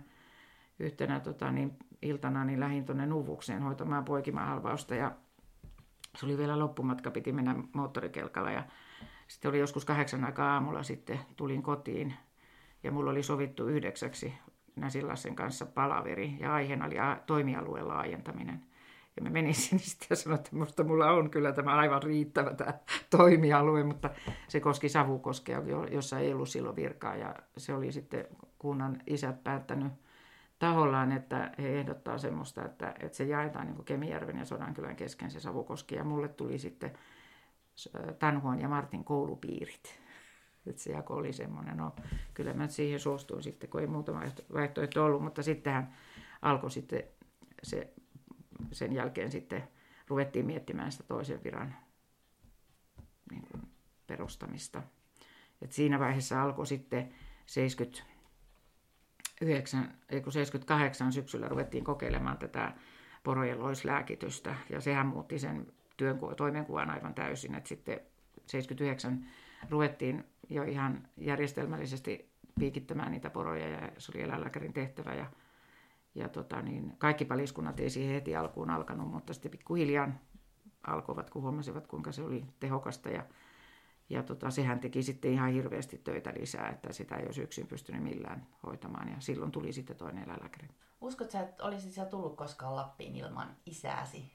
[0.79, 4.95] yhtenä tota, niin, iltana niin lähdin tuonne Nuvukseen hoitamaan poikimahalvausta.
[4.95, 5.11] Ja
[6.17, 8.51] se oli vielä loppumatka, piti mennä moottorikelkalla.
[8.51, 8.63] Ja
[9.27, 12.13] sitten oli joskus kahdeksan aikaa aamulla sitten tulin kotiin
[12.83, 14.33] ja mulla oli sovittu yhdeksäksi
[14.75, 18.65] Näsilassen kanssa palaveri ja aiheena oli toimialueen laajentaminen.
[19.15, 22.53] Ja mä menin sinne sitten ja sanoin, että musta mulla on kyllä tämä aivan riittävä
[22.53, 22.73] tämä
[23.09, 24.09] toimialue, mutta
[24.47, 27.15] se koski Savukoskea, jossa ei ollut silloin virkaa.
[27.15, 28.27] Ja se oli sitten
[28.59, 29.93] kunnan isät päättänyt
[30.59, 35.39] tahollaan, että he ehdottaa semmoista, että, että se jaetaan niin Kemijärven ja Sodankylän kesken se
[35.39, 35.95] Savukoski.
[35.95, 36.93] Ja mulle tuli sitten
[38.19, 39.99] Tanhuan ja Martin koulupiirit.
[40.67, 41.95] Että se jako oli semmoinen, no
[42.33, 44.13] kyllä mä siihen suostuin sitten, kun ei muuta
[44.53, 45.93] vaihtoehto ollut, mutta sittenhän
[46.41, 47.03] alkoi sitten
[47.63, 47.93] se,
[48.71, 49.63] sen jälkeen sitten
[50.07, 51.75] ruvettiin miettimään sitä toisen viran
[53.31, 53.63] niin kuin
[54.07, 54.83] perustamista.
[55.61, 57.13] Et siinä vaiheessa alkoi sitten
[57.45, 62.73] 79, ei 78 syksyllä ruvettiin kokeilemaan tätä
[63.23, 67.99] porojen loislääkitystä ja sehän muutti sen työn toimenkuvan aivan täysin, että sitten
[68.45, 69.25] 79
[69.69, 75.13] ruvettiin jo ihan järjestelmällisesti piikittämään niitä poroja ja se oli eläinlääkärin tehtävä.
[75.13, 75.25] Ja,
[76.15, 80.11] ja tota, niin, kaikki paliskunnat ei siihen heti alkuun alkanut, mutta sitten pikkuhiljaa
[80.87, 83.09] alkoivat, kun huomasivat, kuinka se oli tehokasta.
[83.09, 83.25] Ja,
[84.09, 88.03] ja tota, sehän teki sitten ihan hirveästi töitä lisää, että sitä ei olisi yksin pystynyt
[88.03, 89.09] millään hoitamaan.
[89.09, 90.67] Ja silloin tuli sitten toinen eläinlääkäri.
[91.01, 94.31] Uskotko että olisit sä tullut koskaan Lappiin ilman isääsi?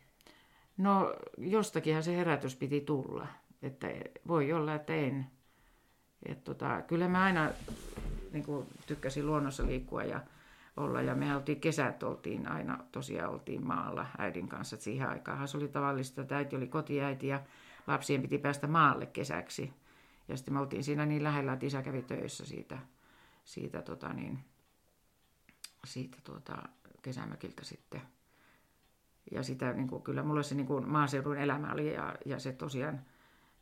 [0.77, 3.27] No jostakinhan se herätys piti tulla.
[3.63, 3.89] Että
[4.29, 5.27] voi olla, että en.
[6.27, 7.51] Et tota, kyllä mä aina
[8.33, 10.21] niin tykkäsin luonnossa liikkua ja
[10.79, 11.03] olla.
[11.03, 14.77] Ja me oltiin kesät, oltiin aina tosiaan oltiin maalla äidin kanssa.
[14.77, 17.41] Et siihen aikaan se oli tavallista, että äiti oli kotiäiti ja
[17.87, 19.73] lapsien piti päästä maalle kesäksi.
[20.29, 22.79] Ja sitten me oltiin siinä niin lähellä, että isä kävi töissä siitä,
[23.45, 24.39] siitä, tota niin,
[25.85, 26.63] siitä tuota,
[27.03, 28.01] kesämökiltä sitten.
[29.31, 32.53] Ja sitä, niin kuin, kyllä mulle se niin kuin maaseudun elämä oli ja, ja se
[32.53, 33.01] tosiaan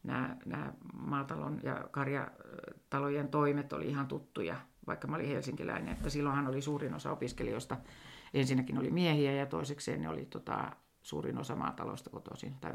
[0.03, 5.93] nämä, nämä maatalon ja karjatalojen toimet oli ihan tuttuja, vaikka mä olin helsinkiläinen.
[5.93, 7.77] Että silloinhan oli suurin osa opiskelijoista,
[8.35, 10.73] ensinnäkin oli miehiä ja toisekseen ne oli tota,
[11.03, 12.73] suurin osa maataloista kotoisin tai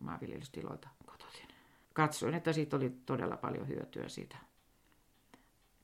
[0.00, 1.48] maanviljelystiloilta kotoisin.
[1.92, 4.36] Katsoin, että siitä oli todella paljon hyötyä siitä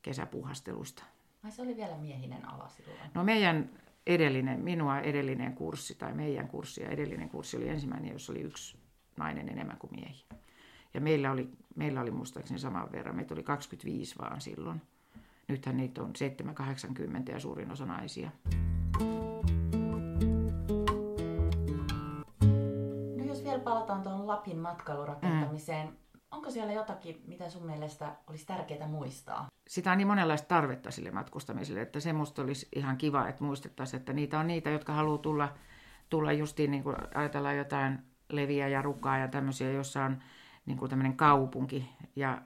[0.02, 1.04] kesäpuhastelusta.
[1.44, 2.98] Ai se oli vielä miehinen ala silloin?
[3.14, 3.70] No meidän
[4.06, 8.76] edellinen, minua edellinen kurssi tai meidän kurssi ja edellinen kurssi oli ensimmäinen, jossa oli yksi
[9.16, 10.26] nainen enemmän kuin miehiä.
[10.94, 14.82] Ja meillä oli, meillä oli muistaakseni saman verran, meitä oli 25 vaan silloin.
[15.50, 16.12] Nythän niitä on
[17.28, 18.30] 7-80 ja suurin osa naisia.
[23.16, 25.96] No jos vielä palataan tuohon Lapin matkailurakentamiseen, mm.
[26.30, 29.46] onko siellä jotakin, mitä sun mielestä olisi tärkeää muistaa?
[29.68, 34.00] Sitä on niin monenlaista tarvetta sille matkustamiselle, että se musta olisi ihan kiva, että muistettaisiin,
[34.00, 35.52] että niitä on niitä, jotka haluaa tulla,
[36.10, 40.22] tulla justiin niin kuin ajatellaan jotain leviä ja rukaa ja tämmöisiä, jossa on
[40.66, 42.42] niin kuin tämmöinen kaupunki ja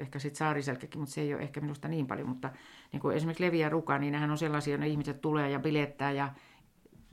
[0.00, 2.50] ehkä sitten saariselkäkin, mutta se ei ole ehkä minusta niin paljon, mutta
[2.92, 6.12] niin kuin esimerkiksi Levi ja Ruka, niin nehän on sellaisia, että ihmiset tulee ja bilettää
[6.12, 6.32] ja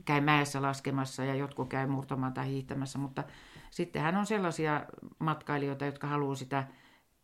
[0.04, 3.24] käy mäessä laskemassa ja jotkut käy murtamaan tai hiihtämässä, mutta
[3.70, 4.84] sittenhän on sellaisia
[5.18, 6.66] matkailijoita, jotka haluaa sitä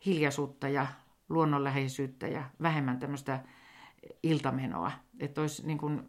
[0.06, 0.86] hiljaisuutta ja
[1.28, 3.40] luonnonläheisyyttä ja vähemmän tämmöistä
[4.22, 4.92] iltamenoa.
[5.20, 6.02] Että olisi niin kuin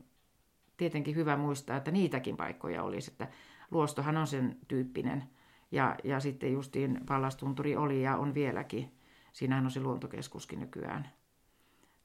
[0.78, 3.28] tietenkin hyvä muistaa, että niitäkin paikkoja olisi, että
[3.72, 5.24] Luostohan on sen tyyppinen.
[5.72, 8.92] Ja, ja sitten justiin Pallastunturi oli ja on vieläkin.
[9.36, 11.10] Siinähän on se luontokeskuskin nykyään.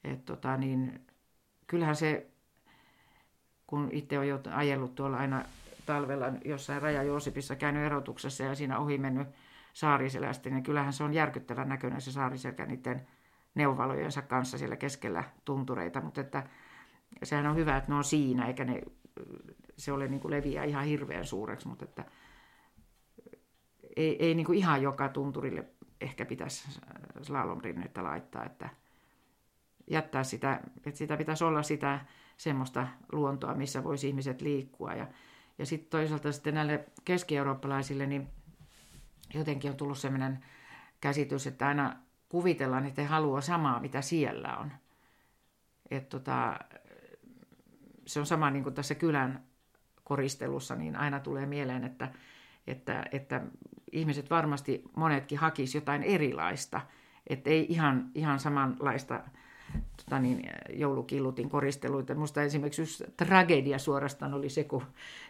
[0.04, 1.06] Et tota, niin,
[1.66, 2.30] kyllähän se,
[3.66, 5.44] kun itse on jo ajellut tuolla aina
[5.86, 9.28] talvella jossain Raja Joosipissa käynyt erotuksessa ja siinä ohi mennyt
[9.72, 13.06] saariselästä, niin kyllähän se on järkyttävän näköinen se saariselkä niiden
[13.54, 16.46] neuvalojensa kanssa siellä keskellä tuntureita, mutta että
[17.22, 18.82] sehän on hyvä, että ne on siinä, eikä ne,
[19.76, 22.04] se ole niin kuin leviä ihan hirveän suureksi, mutta että
[23.96, 25.64] ei, ei niin kuin ihan joka tunturille
[26.00, 26.80] ehkä pitäisi
[27.22, 28.68] slalomrinnettä laittaa, että
[29.90, 32.00] jättää sitä, että sitä pitäisi olla sitä
[32.36, 34.94] semmoista luontoa, missä voisi ihmiset liikkua.
[34.94, 35.06] Ja,
[35.58, 38.28] ja sitten toisaalta sitten näille keski-eurooppalaisille, niin
[39.34, 40.44] jotenkin on tullut sellainen
[41.00, 41.96] käsitys, että aina
[42.28, 44.72] kuvitellaan, että he haluaa samaa, mitä siellä on.
[45.90, 46.58] Et tota,
[48.06, 49.44] se on sama niin kuin tässä kylän
[50.04, 52.12] koristelussa, niin aina tulee mieleen, että,
[52.66, 53.40] että, että
[53.92, 56.80] ihmiset varmasti monetkin hakisi jotain erilaista,
[57.26, 59.20] että ei ihan, ihan samanlaista
[59.96, 62.14] tota niin, joulukillutin koristeluita.
[62.14, 64.82] Minusta esimerkiksi yksi tragedia suorastaan oli se, kun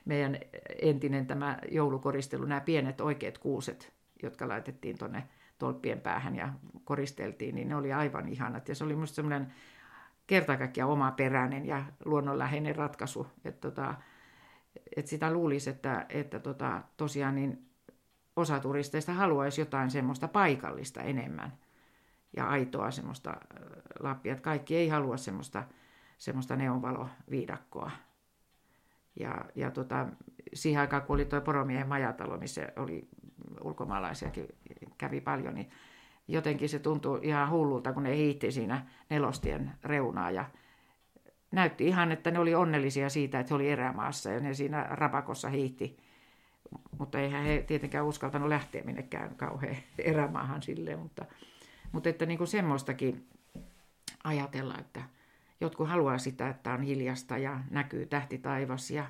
[0.04, 0.38] meidän
[0.82, 3.92] entinen tämä joulukoristelu, nämä pienet oikeat kuuset,
[4.22, 6.48] jotka laitettiin tuonne tolppien päähän ja
[6.84, 8.68] koristeltiin, niin ne oli aivan ihanat.
[8.68, 9.52] Ja se oli minusta semmoinen
[10.26, 13.26] kerta kaikkiaan omaperäinen ja luonnonläheinen ratkaisu.
[13.44, 13.94] Että tota,
[14.96, 17.69] et sitä luulisi, että, että tota, tosiaan niin
[18.40, 21.52] osa turisteista haluaisi jotain semmoista paikallista enemmän
[22.36, 23.36] ja aitoa semmoista
[24.00, 24.32] Lappia.
[24.32, 25.64] Että kaikki ei halua semmoista,
[26.18, 27.90] semmoista neonvaloviidakkoa.
[29.20, 30.06] Ja, ja tota,
[30.54, 33.08] siihen aikaan, kun oli tuo poromiehen majatalo, missä oli
[33.60, 34.46] ulkomaalaisiakin
[34.98, 35.70] kävi paljon, niin
[36.28, 40.44] jotenkin se tuntui ihan hullulta, kun ne hiitti siinä nelostien reunaa ja
[41.52, 45.48] näytti ihan, että ne oli onnellisia siitä, että he oli erämaassa ja ne siinä rapakossa
[45.48, 45.96] hiitti.
[46.98, 51.24] Mutta eihän he tietenkään uskaltanut lähteä minnekään kauhean erämaahan silleen, mutta,
[51.92, 53.28] mutta että niin kuin semmoistakin
[54.24, 55.02] ajatella, että
[55.60, 59.06] jotkut haluaa sitä, että on hiljasta ja näkyy tähti taivas ja,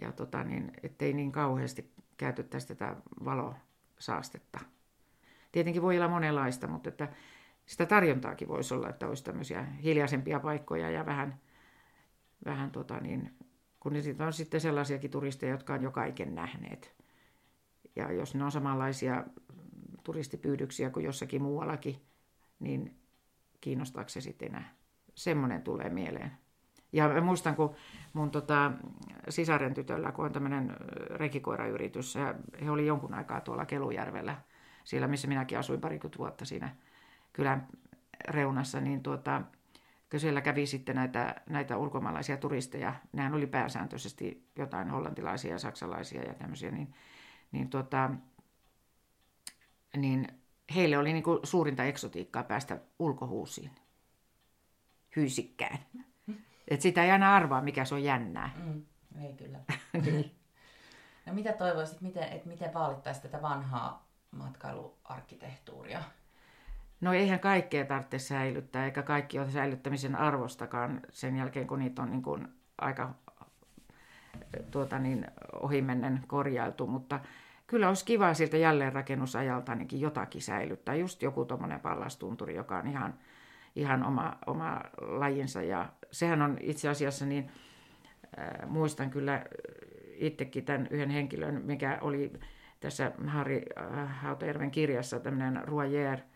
[0.00, 4.60] ja tota niin, ettei niin kauheasti käytettäisi tätä valosaastetta.
[5.52, 7.08] Tietenkin voi olla monenlaista, mutta että
[7.66, 11.40] sitä tarjontaakin voisi olla, että olisi tämmöisiä hiljaisempia paikkoja ja vähän,
[12.44, 13.34] vähän tota niin,
[13.84, 13.92] kun
[14.26, 16.94] on sitten sellaisiakin turisteja, jotka on jo kaiken nähneet.
[17.96, 19.24] Ja jos ne on samanlaisia
[20.04, 22.02] turistipyydyksiä kuin jossakin muuallakin,
[22.60, 22.98] niin
[23.60, 24.74] kiinnostaako se sitten enää?
[25.14, 26.32] Semmoinen tulee mieleen.
[26.92, 27.74] Ja mä muistan, kun
[28.12, 28.72] mun tota,
[29.28, 30.76] sisaren tytöllä, kun on tämmöinen
[31.10, 34.36] rekikoirayritys, ja he oli jonkun aikaa tuolla Kelujärvellä,
[34.84, 36.76] siellä missä minäkin asuin parikymmentä vuotta siinä
[37.32, 37.68] kylän
[38.28, 39.42] reunassa, niin tuota,
[40.10, 46.22] kun siellä kävi sitten näitä, näitä ulkomaalaisia turisteja, nehän oli pääsääntöisesti jotain hollantilaisia ja saksalaisia
[46.22, 46.94] ja tämmöisiä, niin,
[47.52, 48.10] niin, tuota,
[49.96, 50.28] niin
[50.74, 53.70] heille oli niin kuin suurinta eksotiikkaa päästä ulkohuusiin,
[55.16, 55.78] hyysikkään.
[56.68, 58.50] Et sitä ei aina arvaa, mikä se on jännää.
[58.64, 58.82] Mm,
[59.22, 59.58] ei kyllä.
[61.26, 66.02] no mitä toivoisit, miten, että miten vaalittaisiin tätä vanhaa matkailuarkkitehtuuria?
[67.04, 72.10] No eihän kaikkea tarvitse säilyttää, eikä kaikki ole säilyttämisen arvostakaan sen jälkeen, kun niitä on
[72.10, 73.14] niin kuin aika
[74.70, 75.26] tuota niin,
[75.62, 77.20] ohimennen korjailtu, mutta
[77.66, 80.94] kyllä olisi kiva siltä jälleenrakennusajalta ainakin jotakin säilyttää.
[80.94, 83.14] Just joku tuommoinen pallastunturi, joka on ihan,
[83.76, 85.62] ihan oma, oma lajinsa.
[85.62, 87.50] Ja sehän on itse asiassa niin,
[88.38, 89.44] äh, muistan kyllä
[90.14, 92.32] itsekin tämän yhden henkilön, mikä oli
[92.80, 93.62] tässä Harri
[94.06, 96.18] Hautajärven kirjassa tämmöinen Royer–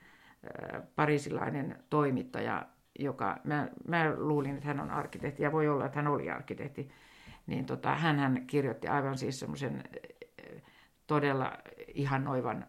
[0.96, 2.66] parisilainen toimittaja,
[2.98, 6.90] joka, mä, mä luulin, että hän on arkkitehti, ja voi olla, että hän oli arkkitehti,
[7.46, 9.84] niin tota, hän kirjoitti aivan siis semmoisen
[11.06, 11.52] todella
[12.18, 12.66] noivan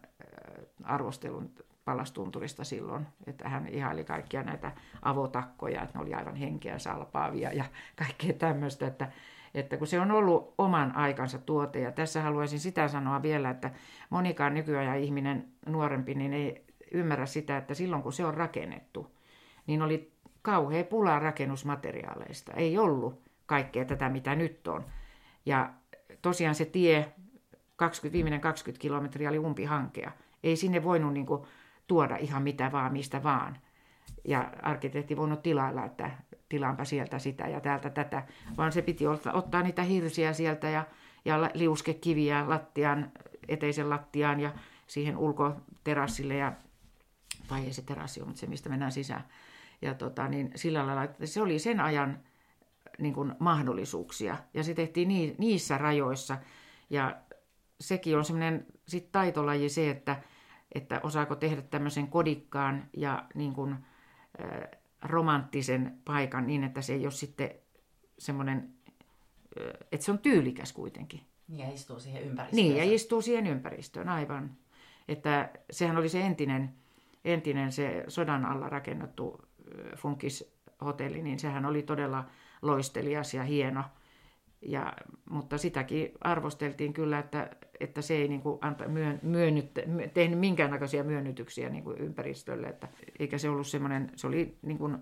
[0.82, 1.50] arvostelun
[1.84, 7.64] palastunturista silloin, että hän ihaili kaikkia näitä avotakkoja, että ne oli aivan henkeä salpaavia ja
[7.96, 9.08] kaikkea tämmöistä, että,
[9.54, 13.70] että kun se on ollut oman aikansa tuote, ja tässä haluaisin sitä sanoa vielä, että
[14.10, 19.16] monikaan nykyajan ihminen nuorempi niin ei ymmärrä sitä, että silloin kun se on rakennettu,
[19.66, 22.52] niin oli kauhea pula rakennusmateriaaleista.
[22.52, 24.84] Ei ollut kaikkea tätä, mitä nyt on.
[25.46, 25.70] Ja
[26.22, 27.12] tosiaan se tie,
[27.76, 30.12] 20, viimeinen 20 kilometriä oli umpihankea.
[30.42, 31.42] Ei sinne voinut niin kuin,
[31.86, 33.56] tuoda ihan mitä vaan, mistä vaan.
[34.24, 36.10] Ja arkkitehti voinut tilailla, että
[36.48, 38.22] tilaanpa sieltä sitä ja täältä tätä,
[38.56, 40.84] vaan se piti ottaa, ottaa niitä hirsiä sieltä ja,
[41.24, 43.12] ja liuskekiviä lattian,
[43.48, 44.52] eteisen lattiaan ja
[44.86, 46.52] siihen ulkoterassille ja
[47.50, 49.24] tai ei se terassi ole, mutta se mistä mennään sisään.
[49.82, 52.20] Ja tota, niin sillä lailla, että se oli sen ajan
[52.98, 56.38] niin kuin mahdollisuuksia ja se tehtiin nii, niissä rajoissa
[56.90, 57.16] ja
[57.80, 60.16] sekin on semmoinen sit taitolaji se, että
[60.74, 67.04] että osaako tehdä tämmöisen kodikkaan ja niin kuin, äh, romanttisen paikan niin, että se ei
[67.04, 67.50] ole sitten
[68.18, 68.74] semmoinen,
[69.60, 71.20] äh, että se on tyylikäs kuitenkin.
[71.48, 72.56] Niin ja istuu siihen ympäristöön.
[72.56, 74.56] Niin ja istuu siihen ympäristöön, aivan.
[75.08, 76.74] Että sehän oli se entinen,
[77.24, 79.42] entinen se sodan alla rakennettu
[79.96, 82.24] funkishotelli, niin sehän oli todella
[82.62, 83.84] loistelias ja hieno–
[84.62, 84.92] ja,
[85.30, 89.70] mutta sitäkin arvosteltiin kyllä, että, että se ei niin kuin anta, myön, myönnyt,
[90.14, 92.66] tehnyt minkäännäköisiä myönnytyksiä niin kuin ympäristölle.
[92.66, 94.98] Että, eikä se ollut semmoinen, se oli niin kuin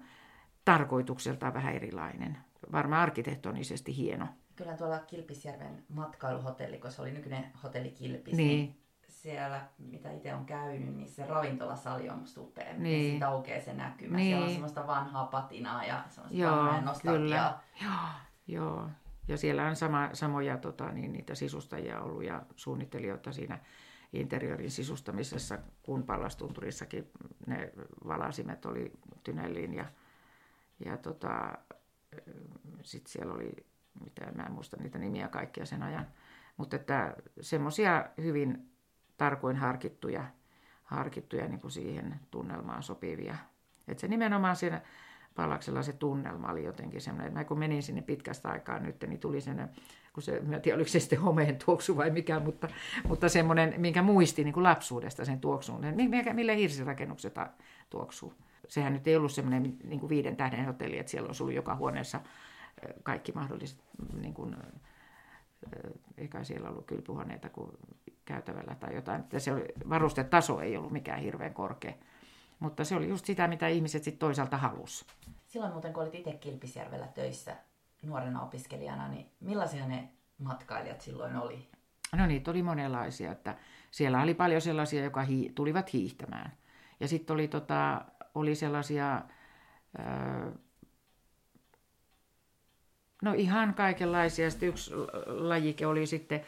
[0.64, 2.38] tarkoitukseltaan vähän erilainen.
[2.72, 4.26] Varmaan arkkitehtonisesti hieno.
[4.56, 8.76] Kyllä tuolla Kilpisjärven matkailuhotelli, kun se oli nykyinen hotelli Kilpis, niin, niin
[9.22, 12.74] siellä, mitä itse on käynyt, niin se ravintolasali on musta upea.
[12.78, 13.10] Niin.
[13.10, 14.16] siitä aukeaa se näkymä.
[14.16, 14.28] Niin.
[14.28, 17.62] Siellä on semmoista vanhaa patinaa ja semmoista Joo, vanhaa nostalgiaa.
[17.82, 17.92] Joo,
[18.46, 18.90] joo.
[19.28, 23.58] Ja siellä on sama, samoja tota, niin, niitä sisustajia ollut ja suunnittelijoita siinä
[24.12, 27.10] interiörin sisustamisessa, kun Pallastunturissakin
[27.46, 27.72] ne
[28.06, 28.92] valasimet oli
[29.24, 29.84] Tynelliin ja,
[30.84, 31.58] ja tota,
[32.82, 33.52] sitten siellä oli,
[34.04, 36.06] mitä mä en muista niitä nimiä kaikkia sen ajan,
[36.56, 38.70] mutta että semmoisia hyvin
[39.18, 40.24] tarkoin harkittuja,
[40.84, 43.36] harkittuja niin kuin siihen tunnelmaan sopivia.
[43.88, 44.80] Että se nimenomaan siinä
[45.34, 49.20] Pallaksella se tunnelma oli jotenkin semmoinen, että mä kun menin sinne pitkästä aikaa nyt, niin
[49.20, 49.68] tuli sen,
[50.12, 52.68] kun se, mä en tiedä oliko se sitten homeen tuoksu vai mikä, mutta,
[53.08, 57.34] mutta semmoinen, minkä muisti niin kuin lapsuudesta sen tuoksuun, millä, millä hirsirakennukset
[57.90, 58.34] tuoksuu.
[58.68, 61.76] Sehän nyt ei ollut semmoinen niin kuin viiden tähden hotelli, että siellä olisi ollut joka
[61.76, 62.20] huoneessa
[63.02, 63.78] kaikki mahdolliset,
[64.20, 64.56] niin kuin,
[66.16, 67.70] eikä siellä ollut kylpyhuoneita kuin
[68.24, 69.20] käytävällä tai jotain.
[69.20, 71.94] Että se oli, varustetaso ei ollut mikään hirveän korkea.
[72.58, 75.06] Mutta se oli just sitä, mitä ihmiset sitten toisaalta halus.
[75.46, 77.56] Silloin muuten, kun olit itse Kilpisjärvellä töissä
[78.02, 81.68] nuorena opiskelijana, niin millaisia ne matkailijat silloin oli?
[82.16, 83.56] No niitä oli monenlaisia, että
[83.90, 86.52] siellä oli paljon sellaisia, jotka hii, tulivat hiihtämään.
[87.00, 89.22] Ja sitten oli, tota, oli sellaisia,
[89.98, 90.52] öö,
[93.22, 94.50] no ihan kaikenlaisia.
[94.50, 94.90] Sitten yksi
[95.26, 96.40] lajike oli sitten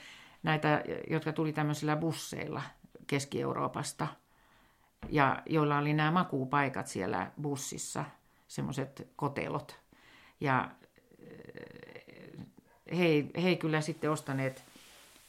[0.42, 2.62] näitä, jotka tuli tämmöisillä busseilla
[3.06, 4.06] Keski-Euroopasta–
[5.08, 8.04] ja joilla oli nämä makuupaikat siellä bussissa,
[8.48, 9.80] semmoiset kotelot.
[10.40, 10.70] Ja
[11.18, 14.64] eh, he, he ei kyllä sitten ostaneet,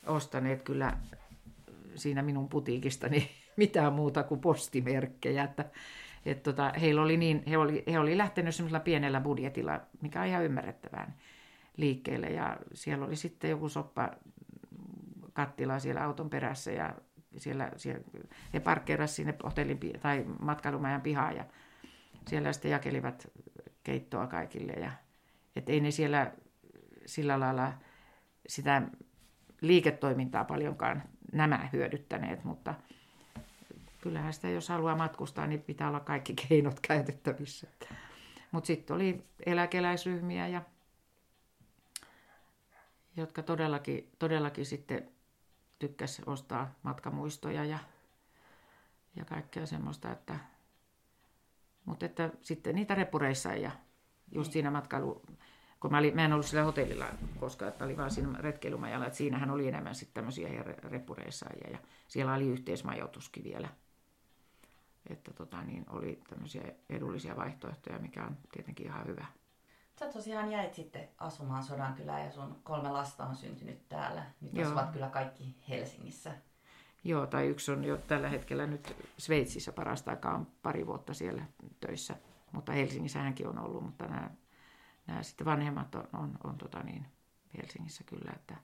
[0.05, 0.97] ostaneet kyllä
[1.95, 5.43] siinä minun putiikistani mitään muuta kuin postimerkkejä.
[5.43, 5.65] Että,
[6.25, 10.27] et tota, heillä oli niin, he, oli, he oli lähtenyt semmoisella pienellä budjetilla, mikä on
[10.27, 11.15] ihan ymmärrettävään
[11.77, 12.27] liikkeelle.
[12.27, 14.09] Ja siellä oli sitten joku soppa
[15.33, 16.95] kattila siellä auton perässä ja
[17.37, 18.01] siellä, siellä
[18.53, 21.45] he parkkeerasivat sinne hotellin tai matkailumajan pihaan ja
[22.27, 23.31] siellä sitten jakelivat
[23.83, 24.73] keittoa kaikille.
[24.73, 24.91] Ja,
[25.55, 26.31] et ei ne siellä
[27.05, 27.73] sillä lailla
[28.47, 28.81] sitä
[29.61, 31.03] liiketoimintaa paljonkaan
[31.33, 32.73] nämä hyödyttäneet, mutta
[34.01, 37.67] kyllähän sitä, jos haluaa matkustaa, niin pitää olla kaikki keinot käytettävissä.
[38.51, 40.61] Mutta sitten oli eläkeläisryhmiä, ja,
[43.15, 45.11] jotka todellakin, todellakin sitten
[45.79, 47.79] tykkäsi ostaa matkamuistoja ja,
[49.15, 50.39] ja kaikkea semmoista, että,
[51.85, 53.71] mutta että sitten niitä repureissa ja
[54.31, 54.53] just niin.
[54.53, 55.21] siinä matkailu,
[55.79, 57.05] kun mä, olin, mä en ollut sillä hotellilla
[57.39, 61.77] koska että oli vaan siinä retkeilymajalla, että siinähän oli enemmän sitten tämmöisiä repureissaajia ja
[62.07, 63.69] siellä oli yhteismajoituskin vielä.
[65.09, 69.25] Että tota, niin oli tämmöisiä edullisia vaihtoehtoja, mikä on tietenkin ihan hyvä.
[69.99, 74.25] Sä tosiaan jäit sitten asumaan Sodankylään ja sun kolme lasta on syntynyt täällä.
[74.41, 74.65] Nyt Joo.
[74.65, 76.31] asuvat kyllä kaikki Helsingissä.
[77.03, 81.45] Joo, tai yksi on jo tällä hetkellä nyt Sveitsissä parasta aikaa pari vuotta siellä
[81.79, 82.15] töissä
[82.51, 84.29] mutta Helsingissä hänkin on ollut, mutta nämä,
[85.07, 87.05] nämä sitten vanhemmat on, on, on tota niin,
[87.57, 88.55] Helsingissä kyllä, että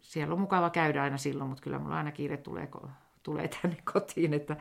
[0.00, 2.68] siellä on mukava käydä aina silloin, mutta kyllä mulla aina kiire tulee,
[3.26, 4.56] tulee tänne kotiin, että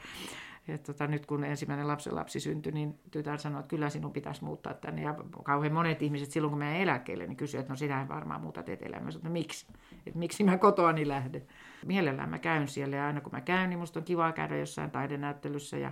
[0.68, 4.44] et tota, nyt kun ensimmäinen lapsen lapsi syntyi, niin tytär sanoi, että kyllä sinun pitäisi
[4.44, 5.02] muuttaa tänne.
[5.02, 8.70] Ja kauhean monet ihmiset silloin, kun mä eläkkeelle, niin kysyivät, että no sinä varmaan muutat
[8.70, 9.04] etelään.
[9.04, 9.68] Mä sanoin, että no miksi?
[10.06, 11.48] Että miksi mä kotoani lähden?
[11.86, 14.92] Mielellään mä käyn siellä ja aina kun mä käyn, niin musta on kiva käydä jossain
[14.92, 15.92] taidenäyttelyssä ja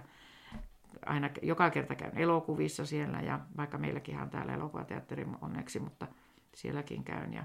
[1.05, 6.07] aina joka kerta käyn elokuvissa siellä ja vaikka meilläkin on täällä elokuvateatteri onneksi, mutta
[6.55, 7.33] sielläkin käyn.
[7.33, 7.43] Ja...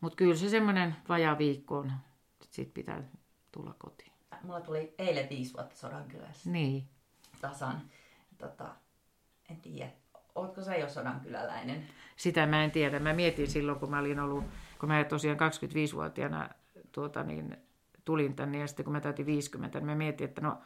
[0.00, 1.92] Mutta kyllä se semmoinen vajaa viikko on,
[2.50, 3.02] sitten pitää
[3.52, 6.50] tulla kotiin mulla tuli eilen viisi vuotta Sodankylässä.
[6.50, 6.88] Niin.
[7.40, 7.82] Tasan.
[8.38, 8.68] Tota,
[9.50, 9.90] en tiedä,
[10.34, 11.86] ootko sä jo Sodankyläläinen?
[12.16, 12.98] Sitä mä en tiedä.
[12.98, 14.44] Mä mietin silloin, kun mä olin ollut,
[14.80, 16.48] kun mä tosiaan 25-vuotiaana
[16.92, 17.56] tuota, niin,
[18.04, 20.58] tulin tänne ja sitten kun mä täytin 50, niin mä mietin, että no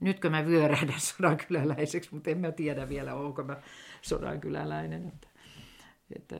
[0.00, 3.56] nytkö mä vyörähdän sodankyläläiseksi, mutta en mä tiedä vielä, onko mä
[4.02, 5.08] sodankyläläinen.
[5.08, 5.28] Että,
[6.16, 6.38] että,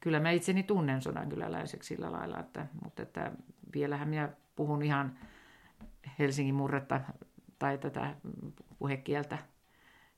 [0.00, 3.32] kyllä mä itseni tunnen sodankyläläiseksi sillä lailla, että, mutta että
[3.74, 5.18] vielähän minä puhun ihan
[6.18, 7.00] Helsingin murretta
[7.58, 8.14] tai tätä
[8.78, 9.38] puhekieltä.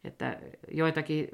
[0.04, 0.38] Että
[0.70, 1.28] joitakin,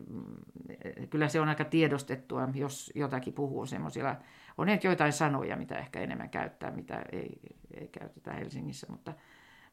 [1.10, 4.16] kyllä se on aika tiedostettua, jos jotakin puhuu semmoisilla,
[4.58, 7.40] on nyt joitain sanoja, mitä ehkä enemmän käyttää, mitä ei,
[7.74, 9.12] ei käytetä Helsingissä, mutta,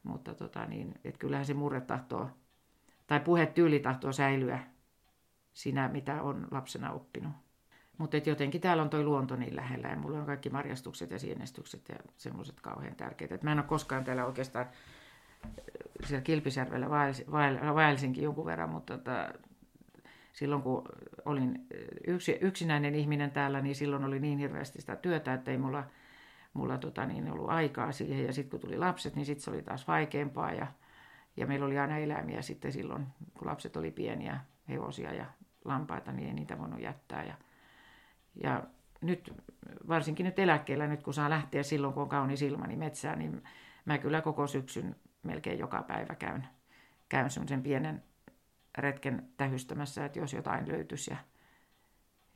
[0.04, 2.30] mutta tota niin, että kyllähän se murre tahtoo,
[3.08, 4.60] tai puhetyyli tahtoo säilyä
[5.54, 7.34] siinä, mitä on lapsena oppinut.
[8.00, 11.90] Mutta jotenkin täällä on toi luonto niin lähellä ja mulla on kaikki marjastukset ja sienestykset
[11.90, 13.36] ja semmoiset kauhean tärkeitä.
[13.36, 15.52] Et mä en ole koskaan täällä oikeastaan äh,
[16.06, 16.90] siellä Kilpisjärvellä
[17.76, 19.34] vaelsinkin jonkun verran, mutta tota,
[20.34, 20.84] silloin kun
[21.26, 25.58] olin äh, yksi, yksinäinen ihminen täällä, niin silloin oli niin hirveästi sitä työtä, että ei
[25.58, 25.84] mulla,
[26.54, 28.26] mulla tota, niin ollut aikaa siihen.
[28.26, 30.68] Ja sitten kun tuli lapset, niin sitten se oli taas vaikeampaa ja,
[31.38, 34.40] ja meillä oli aina eläimiä sitten silloin, kun lapset oli pieniä,
[34.70, 35.26] hevosia ja
[35.66, 37.24] lampaita, niin ei niitä voinut jättää.
[37.24, 37.34] Ja,
[38.44, 38.64] ja
[39.02, 39.34] nyt,
[39.88, 43.44] varsinkin nyt eläkkeellä, nyt kun saa lähteä silloin, kun on kaunis ilma, niin metsään, niin
[43.86, 46.48] mä kyllä koko syksyn melkein joka päivä käyn,
[47.10, 48.04] käyn semmoisen pienen
[48.78, 51.12] retken tähystämässä, että jos jotain löytyisi.
[51.12, 51.18] Ja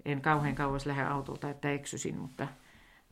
[0.06, 2.48] en kauhean kauas lähde autolta, että eksysin, mutta,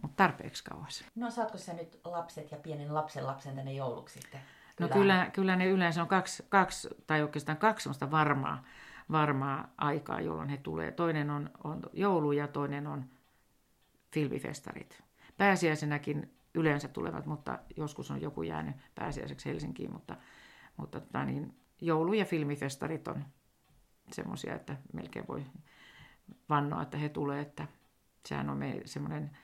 [0.01, 1.05] mutta tarpeeksi kauas.
[1.15, 4.41] No saatko sä nyt lapset ja pienen lapsen lapsen tänne jouluksi sitten?
[4.79, 8.63] No kyllä, kyllä ne yleensä on kaksi, kaksi tai oikeastaan kaksi varmaa
[9.11, 10.91] varmaa aikaa, jolloin he tulee.
[10.91, 13.05] Toinen on, on joulu ja toinen on
[14.13, 15.03] filmifestarit.
[15.37, 20.17] Pääsiäisenäkin yleensä tulevat, mutta joskus on joku jäänyt pääsiäiseksi Helsinkiin, mutta,
[20.77, 23.25] mutta tota niin, joulu- ja filmifestarit on
[24.11, 25.45] semmoisia, että melkein voi
[26.49, 27.67] vannoa, että he tulee, että
[28.25, 29.37] sehän on me semmoinen,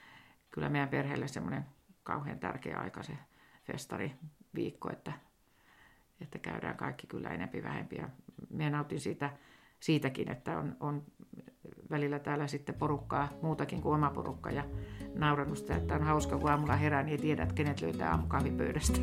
[0.50, 1.66] kyllä meidän perheelle semmoinen
[2.02, 3.18] kauhean tärkeä aika se
[3.64, 5.12] festariviikko, että,
[6.20, 7.96] että käydään kaikki kyllä enempi vähempi.
[7.96, 8.08] Ja
[8.50, 9.30] minä nautin siitä
[9.80, 11.02] siitäkin, että on, on
[11.90, 14.64] välillä täällä sitten porukkaa, muutakin kuin oma porukka ja
[15.14, 18.98] nauranut sitä, että on hauska, kun aamulla herää, niin ei tiedä, että kenet löytää aamukahvipöydästä.